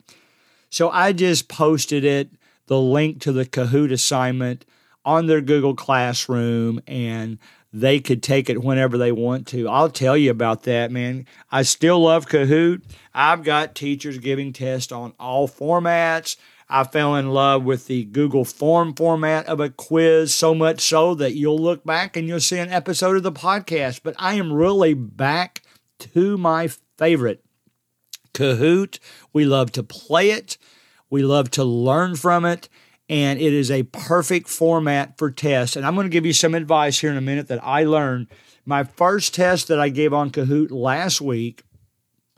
So 0.71 0.89
I 0.89 1.13
just 1.13 1.47
posted 1.47 2.03
it, 2.03 2.31
the 2.65 2.79
link 2.79 3.21
to 3.21 3.31
the 3.31 3.45
Kahoot 3.45 3.91
assignment 3.91 4.65
on 5.05 5.27
their 5.27 5.41
Google 5.41 5.75
Classroom, 5.75 6.81
and 6.87 7.37
they 7.73 7.99
could 7.99 8.23
take 8.23 8.49
it 8.49 8.63
whenever 8.63 8.97
they 8.97 9.11
want 9.11 9.47
to. 9.47 9.67
I'll 9.67 9.89
tell 9.89 10.17
you 10.17 10.31
about 10.31 10.63
that, 10.63 10.91
man. 10.91 11.25
I 11.51 11.63
still 11.63 11.99
love 11.99 12.27
Kahoot. 12.27 12.81
I've 13.13 13.43
got 13.43 13.75
teachers 13.75 14.17
giving 14.17 14.53
tests 14.53 14.91
on 14.91 15.13
all 15.19 15.47
formats. 15.47 16.37
I 16.69 16.83
fell 16.83 17.15
in 17.15 17.29
love 17.29 17.63
with 17.63 17.87
the 17.87 18.03
Google 18.03 18.43
Form 18.43 18.93
format 18.93 19.45
of 19.45 19.59
a 19.59 19.69
quiz, 19.69 20.33
so 20.33 20.53
much 20.53 20.81
so 20.81 21.15
that 21.15 21.33
you'll 21.33 21.57
look 21.57 21.85
back 21.85 22.17
and 22.17 22.27
you'll 22.27 22.41
see 22.41 22.57
an 22.57 22.69
episode 22.69 23.15
of 23.15 23.23
the 23.23 23.31
podcast. 23.31 24.01
But 24.03 24.15
I 24.17 24.33
am 24.33 24.51
really 24.51 24.93
back 24.93 25.61
to 25.99 26.37
my 26.37 26.69
favorite 26.97 27.43
Kahoot. 28.33 28.99
We 29.31 29.45
love 29.45 29.71
to 29.73 29.83
play 29.83 30.31
it, 30.31 30.57
we 31.09 31.23
love 31.23 31.49
to 31.51 31.63
learn 31.63 32.15
from 32.15 32.43
it, 32.43 32.67
and 33.09 33.39
it 33.39 33.53
is 33.53 33.71
a 33.71 33.83
perfect 33.83 34.49
format 34.49 35.17
for 35.17 35.31
tests. 35.31 35.75
And 35.75 35.85
I'm 35.85 35.95
going 35.95 36.05
to 36.07 36.11
give 36.11 36.25
you 36.25 36.33
some 36.33 36.55
advice 36.55 36.99
here 36.99 37.11
in 37.11 37.17
a 37.17 37.21
minute 37.21 37.47
that 37.47 37.63
I 37.63 37.83
learned. 37.83 38.27
My 38.65 38.83
first 38.83 39.33
test 39.33 39.67
that 39.69 39.79
I 39.79 39.89
gave 39.89 40.13
on 40.13 40.29
Kahoot 40.29 40.71
last 40.71 41.21
week, 41.21 41.63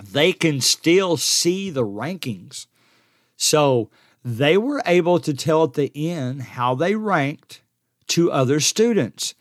they 0.04 0.32
can 0.32 0.62
still 0.62 1.18
see 1.18 1.70
the 1.70 1.86
rankings. 1.86 2.68
So 3.36 3.90
they 4.24 4.58
were 4.58 4.82
able 4.86 5.20
to 5.20 5.34
tell 5.34 5.64
at 5.64 5.74
the 5.74 5.92
end 5.96 6.42
how 6.42 6.76
they 6.76 6.96
ranked 6.96 7.62
to 8.10 8.32
other 8.32 8.60
students. 8.60 9.34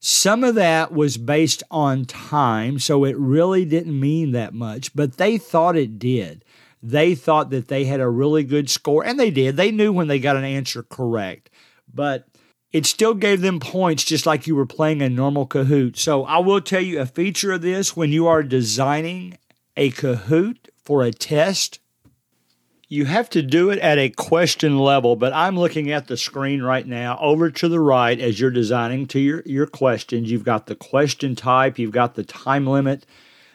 Some 0.00 0.42
of 0.42 0.56
that 0.56 0.92
was 0.92 1.16
based 1.16 1.62
on 1.70 2.06
time, 2.06 2.80
so 2.80 3.04
it 3.04 3.16
really 3.16 3.64
didn't 3.64 3.98
mean 3.98 4.32
that 4.32 4.52
much, 4.52 4.96
but 4.96 5.16
they 5.16 5.38
thought 5.38 5.76
it 5.76 6.00
did. 6.00 6.41
They 6.82 7.14
thought 7.14 7.50
that 7.50 7.68
they 7.68 7.84
had 7.84 8.00
a 8.00 8.08
really 8.08 8.42
good 8.42 8.68
score, 8.68 9.04
and 9.04 9.18
they 9.18 9.30
did. 9.30 9.56
They 9.56 9.70
knew 9.70 9.92
when 9.92 10.08
they 10.08 10.18
got 10.18 10.36
an 10.36 10.44
answer 10.44 10.82
correct, 10.82 11.50
but 11.92 12.26
it 12.72 12.86
still 12.86 13.14
gave 13.14 13.40
them 13.40 13.60
points 13.60 14.04
just 14.04 14.26
like 14.26 14.46
you 14.46 14.56
were 14.56 14.66
playing 14.66 15.02
a 15.02 15.08
normal 15.08 15.46
Kahoot. 15.46 15.96
So 15.96 16.24
I 16.24 16.38
will 16.38 16.60
tell 16.60 16.80
you 16.80 17.00
a 17.00 17.06
feature 17.06 17.52
of 17.52 17.62
this 17.62 17.96
when 17.96 18.10
you 18.10 18.26
are 18.26 18.42
designing 18.42 19.38
a 19.76 19.90
Kahoot 19.90 20.56
for 20.82 21.02
a 21.02 21.12
test 21.12 21.78
you 22.92 23.06
have 23.06 23.30
to 23.30 23.40
do 23.40 23.70
it 23.70 23.78
at 23.78 23.96
a 23.96 24.10
question 24.10 24.78
level, 24.78 25.16
but 25.16 25.32
I'm 25.32 25.58
looking 25.58 25.90
at 25.90 26.08
the 26.08 26.16
screen 26.18 26.60
right 26.62 26.86
now 26.86 27.16
over 27.22 27.50
to 27.50 27.66
the 27.66 27.80
right 27.80 28.20
as 28.20 28.38
you're 28.38 28.50
designing 28.50 29.06
to 29.06 29.18
your, 29.18 29.42
your 29.46 29.66
questions. 29.66 30.30
You've 30.30 30.44
got 30.44 30.66
the 30.66 30.74
question 30.74 31.34
type, 31.34 31.78
you've 31.78 31.90
got 31.90 32.16
the 32.16 32.22
time 32.22 32.66
limit. 32.66 33.06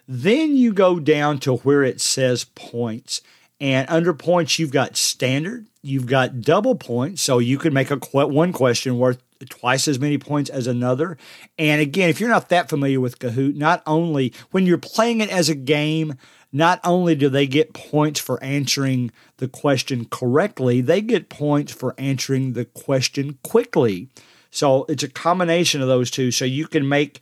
Then 0.07 0.55
you 0.55 0.73
go 0.73 0.99
down 0.99 1.39
to 1.39 1.57
where 1.57 1.83
it 1.83 1.99
says 1.99 2.45
points. 2.55 3.21
And 3.59 3.89
under 3.89 4.13
points, 4.13 4.59
you've 4.59 4.71
got 4.71 4.95
standard, 4.95 5.65
you've 5.81 6.05
got 6.05 6.41
double 6.41 6.75
points. 6.75 7.21
So 7.21 7.39
you 7.39 7.57
could 7.57 7.73
make 7.73 7.91
a 7.91 7.97
one 7.97 8.53
question 8.53 8.97
worth 8.97 9.21
twice 9.49 9.87
as 9.87 9.99
many 9.99 10.17
points 10.17 10.49
as 10.49 10.67
another. 10.67 11.17
And 11.57 11.81
again, 11.81 12.09
if 12.09 12.19
you're 12.19 12.29
not 12.29 12.49
that 12.49 12.69
familiar 12.69 12.99
with 12.99 13.19
Kahoot, 13.19 13.55
not 13.55 13.83
only 13.85 14.33
when 14.51 14.65
you're 14.65 14.77
playing 14.77 15.21
it 15.21 15.29
as 15.29 15.49
a 15.49 15.55
game, 15.55 16.15
not 16.51 16.79
only 16.83 17.13
do 17.15 17.29
they 17.29 17.45
get 17.45 17.73
points 17.73 18.19
for 18.19 18.41
answering 18.43 19.11
the 19.37 19.47
question 19.47 20.05
correctly, 20.05 20.81
they 20.81 21.01
get 21.01 21.29
points 21.29 21.71
for 21.71 21.93
answering 21.97 22.53
the 22.53 22.65
question 22.65 23.37
quickly. 23.43 24.09
So 24.49 24.85
it's 24.87 25.03
a 25.03 25.09
combination 25.09 25.81
of 25.81 25.87
those 25.87 26.09
two. 26.09 26.31
So 26.31 26.45
you 26.45 26.67
can 26.67 26.87
make 26.87 27.19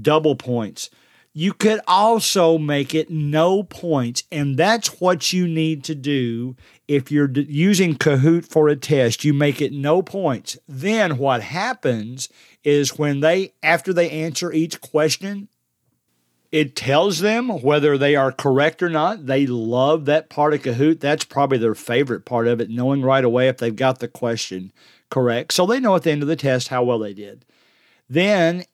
double 0.00 0.36
points. 0.36 0.90
You 1.34 1.54
could 1.54 1.80
also 1.86 2.58
make 2.58 2.94
it 2.94 3.10
no 3.10 3.62
points, 3.62 4.24
and 4.30 4.58
that's 4.58 5.00
what 5.00 5.32
you 5.32 5.48
need 5.48 5.82
to 5.84 5.94
do 5.94 6.56
if 6.86 7.10
you're 7.10 7.30
using 7.30 7.96
Kahoot 7.96 8.44
for 8.46 8.68
a 8.68 8.76
test. 8.76 9.24
You 9.24 9.32
make 9.32 9.62
it 9.62 9.72
no 9.72 10.02
points. 10.02 10.58
Then 10.68 11.16
what 11.16 11.42
happens 11.42 12.28
is 12.64 12.98
when 12.98 13.20
they, 13.20 13.54
after 13.62 13.94
they 13.94 14.10
answer 14.10 14.52
each 14.52 14.82
question, 14.82 15.48
it 16.50 16.76
tells 16.76 17.20
them 17.20 17.48
whether 17.48 17.96
they 17.96 18.14
are 18.14 18.30
correct 18.30 18.82
or 18.82 18.90
not. 18.90 19.24
They 19.24 19.46
love 19.46 20.04
that 20.04 20.28
part 20.28 20.52
of 20.52 20.60
Kahoot. 20.60 21.00
That's 21.00 21.24
probably 21.24 21.56
their 21.56 21.74
favorite 21.74 22.26
part 22.26 22.46
of 22.46 22.60
it, 22.60 22.68
knowing 22.68 23.00
right 23.00 23.24
away 23.24 23.48
if 23.48 23.56
they've 23.56 23.74
got 23.74 24.00
the 24.00 24.08
question 24.08 24.70
correct. 25.08 25.54
So 25.54 25.64
they 25.64 25.80
know 25.80 25.96
at 25.96 26.02
the 26.02 26.10
end 26.10 26.20
of 26.20 26.28
the 26.28 26.36
test 26.36 26.68
how 26.68 26.82
well 26.82 26.98
they 26.98 27.14
did. 27.14 27.46
Then 28.06 28.64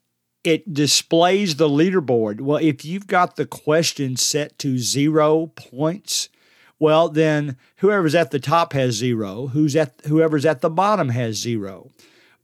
it 0.44 0.72
displays 0.72 1.56
the 1.56 1.68
leaderboard. 1.68 2.40
Well, 2.40 2.58
if 2.58 2.84
you've 2.84 3.06
got 3.06 3.36
the 3.36 3.46
question 3.46 4.16
set 4.16 4.58
to 4.60 4.78
zero 4.78 5.46
points, 5.56 6.28
well, 6.78 7.08
then 7.08 7.56
whoever's 7.78 8.14
at 8.14 8.30
the 8.30 8.38
top 8.38 8.72
has 8.72 8.94
zero. 8.94 9.48
Who's 9.48 9.74
at 9.74 10.00
whoever's 10.06 10.46
at 10.46 10.60
the 10.60 10.70
bottom 10.70 11.08
has 11.10 11.36
zero. 11.36 11.90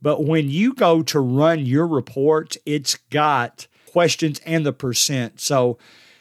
But 0.01 0.25
when 0.25 0.49
you 0.49 0.73
go 0.73 1.01
to 1.03 1.19
run 1.19 1.65
your 1.65 1.87
report, 1.87 2.57
it's 2.65 2.95
got 3.09 3.67
questions 3.91 4.39
and 4.45 4.65
the 4.65 4.73
percent. 4.73 5.39
So 5.39 5.77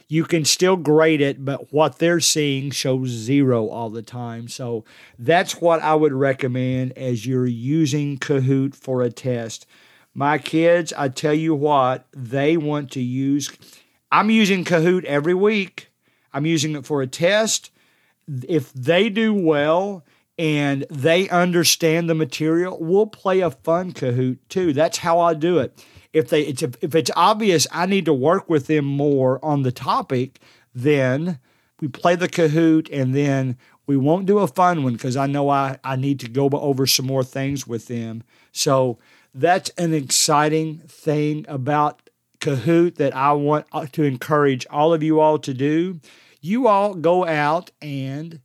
you 0.09 0.25
can 0.25 0.45
still 0.45 0.77
grade 0.77 1.21
it, 1.21 1.45
but 1.45 1.73
what 1.73 1.99
they're 1.99 2.21
seeing 2.21 2.71
shows 2.71 3.09
zero 3.09 3.69
all 3.69 3.91
the 3.91 4.03
time. 4.03 4.49
So 4.49 4.85
that's 5.19 5.61
what 5.61 5.83
I 5.83 5.95
would 5.95 6.13
recommend 6.13 6.97
as 6.97 7.27
you're 7.27 7.47
using 7.47 8.19
Kahoot 8.19 8.75
for 8.75 9.03
a 9.03 9.11
test. 9.11 9.67
My 10.15 10.39
kids, 10.39 10.93
I 10.93 11.09
tell 11.09 11.35
you 11.35 11.55
what, 11.55 12.07
they 12.13 12.57
want 12.57 12.93
to 12.93 13.01
use. 13.01 13.51
I'm 14.13 14.31
using 14.31 14.65
Kahoot 14.65 15.05
every 15.05 15.35
week. 15.35 15.91
I'm 16.33 16.47
using 16.47 16.77
it 16.77 16.87
for 16.87 17.03
a 17.03 17.07
test. 17.07 17.71
If 18.49 18.73
they 18.73 19.09
do 19.09 19.35
well 19.35 20.05
and 20.39 20.87
they 20.89 21.29
understand 21.29 22.09
the 22.09 22.15
material, 22.15 22.79
we'll 22.81 23.07
play 23.07 23.41
a 23.41 23.51
fun 23.51 23.93
Kahoot 23.93 24.39
too. 24.49 24.73
That's 24.73 24.99
how 24.99 25.19
I 25.21 25.35
do 25.35 25.59
it 25.59 25.85
if 26.15 26.29
they 26.29 26.43
it's 26.43 26.63
if 26.63 26.95
it's 26.95 27.11
obvious 27.15 27.67
I 27.71 27.85
need 27.85 28.07
to 28.07 28.15
work 28.15 28.49
with 28.49 28.69
them 28.69 28.87
more 28.87 29.45
on 29.45 29.63
the 29.63 29.73
topic, 29.73 30.41
then 30.75 31.41
we 31.81 31.89
play 31.89 32.15
the 32.15 32.29
Kahoot 32.29 32.89
and 32.91 33.15
then 33.15 33.59
we 33.87 33.97
won't 33.99 34.25
do 34.25 34.39
a 34.39 34.47
fun 34.47 34.83
one 34.83 34.95
because 34.95 35.17
I 35.17 35.27
know 35.27 35.51
I, 35.51 35.79
I 35.85 35.97
need 35.97 36.21
to 36.21 36.29
go 36.29 36.49
over 36.49 36.87
some 36.87 37.05
more 37.07 37.25
things 37.25 37.67
with 37.67 37.89
them. 37.89 38.23
So 38.53 38.99
that's 39.35 39.71
an 39.71 39.93
exciting 39.93 40.79
thing 40.87 41.45
about 41.49 42.09
Kahoot 42.41 42.97
that 42.97 43.15
I 43.17 43.33
want 43.33 43.67
uh, 43.73 43.87
to 43.93 44.05
encourage 44.05 44.67
all 44.71 44.95
of 44.95 45.03
you 45.03 45.21
all 45.21 45.39
to 45.41 45.53
do. 45.53 46.01
You 46.41 46.69
all 46.69 46.95
go 46.95 47.27
out 47.27 47.71
and 47.83 48.41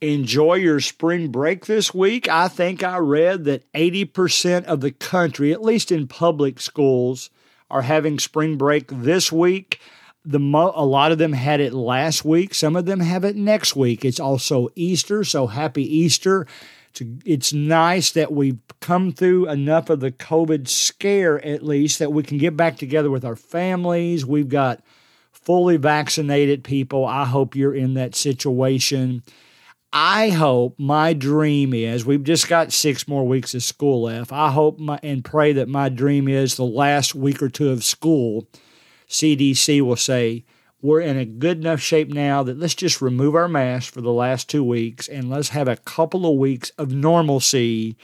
enjoy 0.00 0.54
your 0.54 0.80
spring 0.80 1.30
break 1.30 1.66
this 1.66 1.94
week. 1.94 2.28
I 2.28 2.48
think 2.48 2.82
I 2.82 2.98
read 2.98 3.44
that 3.44 3.70
80% 3.72 4.64
of 4.64 4.80
the 4.80 4.90
country, 4.90 5.52
at 5.52 5.62
least 5.62 5.92
in 5.92 6.08
public 6.08 6.60
schools, 6.60 7.30
are 7.70 7.82
having 7.82 8.18
spring 8.18 8.56
break 8.56 8.88
this 8.88 9.30
week. 9.30 9.80
The 10.24 10.40
mo- 10.40 10.72
a 10.74 10.84
lot 10.84 11.12
of 11.12 11.18
them 11.18 11.34
had 11.34 11.60
it 11.60 11.74
last 11.74 12.24
week. 12.24 12.54
Some 12.54 12.76
of 12.76 12.86
them 12.86 13.00
have 13.00 13.24
it 13.24 13.36
next 13.36 13.76
week. 13.76 14.04
It's 14.04 14.20
also 14.20 14.70
Easter, 14.74 15.24
so 15.24 15.46
happy 15.46 15.82
Easter. 15.82 16.46
It's 17.24 17.52
nice 17.52 18.12
that 18.12 18.32
we've 18.32 18.58
come 18.80 19.12
through 19.12 19.48
enough 19.48 19.90
of 19.90 20.00
the 20.00 20.12
COVID 20.12 20.68
scare, 20.68 21.44
at 21.44 21.62
least, 21.62 21.98
that 21.98 22.12
we 22.12 22.22
can 22.22 22.38
get 22.38 22.56
back 22.56 22.76
together 22.76 23.10
with 23.10 23.24
our 23.24 23.36
families. 23.36 24.24
We've 24.26 24.48
got 24.48 24.82
fully 25.32 25.76
vaccinated 25.76 26.64
people. 26.64 27.04
I 27.04 27.24
hope 27.24 27.54
you're 27.54 27.74
in 27.74 27.94
that 27.94 28.14
situation. 28.14 29.22
I 29.92 30.30
hope 30.30 30.76
my 30.76 31.12
dream 31.12 31.72
is 31.72 32.04
we've 32.04 32.24
just 32.24 32.48
got 32.48 32.72
six 32.72 33.06
more 33.06 33.24
weeks 33.26 33.54
of 33.54 33.62
school 33.62 34.02
left. 34.02 34.32
I 34.32 34.50
hope 34.50 34.80
my, 34.80 34.98
and 35.04 35.24
pray 35.24 35.52
that 35.52 35.68
my 35.68 35.88
dream 35.88 36.26
is 36.26 36.56
the 36.56 36.64
last 36.64 37.14
week 37.14 37.40
or 37.40 37.48
two 37.48 37.70
of 37.70 37.84
school, 37.84 38.48
CDC 39.08 39.80
will 39.82 39.94
say, 39.94 40.44
we're 40.84 41.00
in 41.00 41.16
a 41.16 41.24
good 41.24 41.56
enough 41.56 41.80
shape 41.80 42.10
now 42.10 42.42
that 42.42 42.58
let's 42.58 42.74
just 42.74 43.00
remove 43.00 43.34
our 43.34 43.48
masks 43.48 43.90
for 43.90 44.02
the 44.02 44.12
last 44.12 44.50
two 44.50 44.62
weeks 44.62 45.08
and 45.08 45.30
let's 45.30 45.48
have 45.48 45.66
a 45.66 45.78
couple 45.78 46.30
of 46.30 46.36
weeks 46.36 46.68
of 46.76 46.92
normalcy 46.92 47.96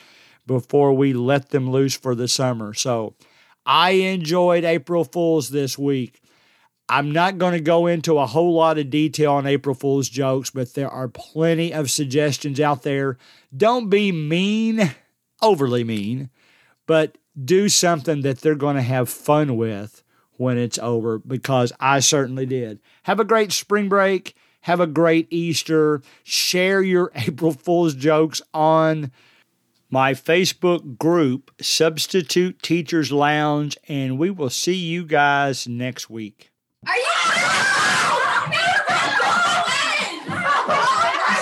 before 0.47 0.95
we 0.95 1.13
let 1.13 1.51
them 1.51 1.71
loose 1.71 1.95
for 1.95 2.15
the 2.15 2.27
summer. 2.27 2.73
So 2.73 3.17
I 3.67 3.91
enjoyed 3.91 4.65
April 4.65 5.05
Fools 5.05 5.51
this 5.51 5.77
week. 5.77 6.23
I'm 6.89 7.13
not 7.13 7.37
going 7.37 7.53
to 7.53 7.61
go 7.61 7.87
into 7.87 8.19
a 8.19 8.25
whole 8.25 8.55
lot 8.55 8.79
of 8.79 8.89
detail 8.89 9.33
on 9.33 9.47
April 9.47 9.75
Fool's 9.75 10.09
jokes, 10.09 10.49
but 10.49 10.73
there 10.73 10.89
are 10.89 11.07
plenty 11.07 11.75
of 11.75 11.91
suggestions 11.91 12.59
out 12.61 12.83
there. 12.83 13.19
Don't 13.55 13.91
be 13.91 14.11
mean, 14.11 14.95
overly 15.43 15.85
mean, 15.85 16.31
but 16.87 17.19
do 17.45 17.69
something 17.69 18.23
that 18.23 18.39
they're 18.39 18.55
going 18.55 18.77
to 18.77 18.83
have 18.83 19.11
fun 19.11 19.59
with 19.59 20.03
when 20.41 20.57
it's 20.57 20.79
over 20.79 21.19
because 21.19 21.71
I 21.79 22.01
certainly 22.01 22.47
did. 22.47 22.81
Have 23.03 23.21
a 23.21 23.25
great 23.25 23.53
spring 23.53 23.91
break. 23.91 24.35
Have 24.63 24.81
a 24.81 24.87
great 24.87 25.29
Easter. 25.31 26.01
Share 26.25 26.81
your 26.81 27.13
April 27.15 27.53
Fool's 27.53 27.95
jokes 27.95 28.41
on 28.55 29.13
my 29.91 30.15
Facebook 30.15 30.97
group, 30.97 31.51
Substitute 31.61 32.63
Teachers 32.63 33.13
Lounge, 33.13 33.77
and 33.87 34.19
we 34.19 34.31
will 34.31 34.49
see 34.49 34.77
you 34.77 35.05
guys 35.05 35.69
next 35.69 36.09
week. 36.09 36.51
Are 36.87 36.97
you? 36.97 37.03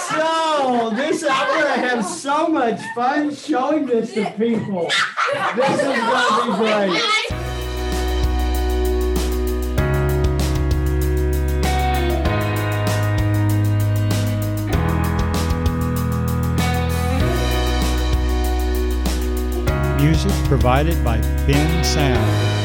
So, 0.08 0.90
this 0.96 1.24
I'm 1.30 1.46
going 1.46 1.74
to 1.74 1.88
have 1.88 2.04
so 2.04 2.48
much 2.48 2.80
fun 2.96 3.32
showing 3.32 3.87
this 3.87 4.12
to 4.14 4.28
people. 4.32 4.90
This 5.54 5.80
is 5.80 5.87
going 5.87 6.42
to 6.42 6.50
be 6.50 6.56
great. 6.56 7.47
Music 20.00 20.30
provided 20.44 21.02
by 21.02 21.18
Bensound. 21.46 22.58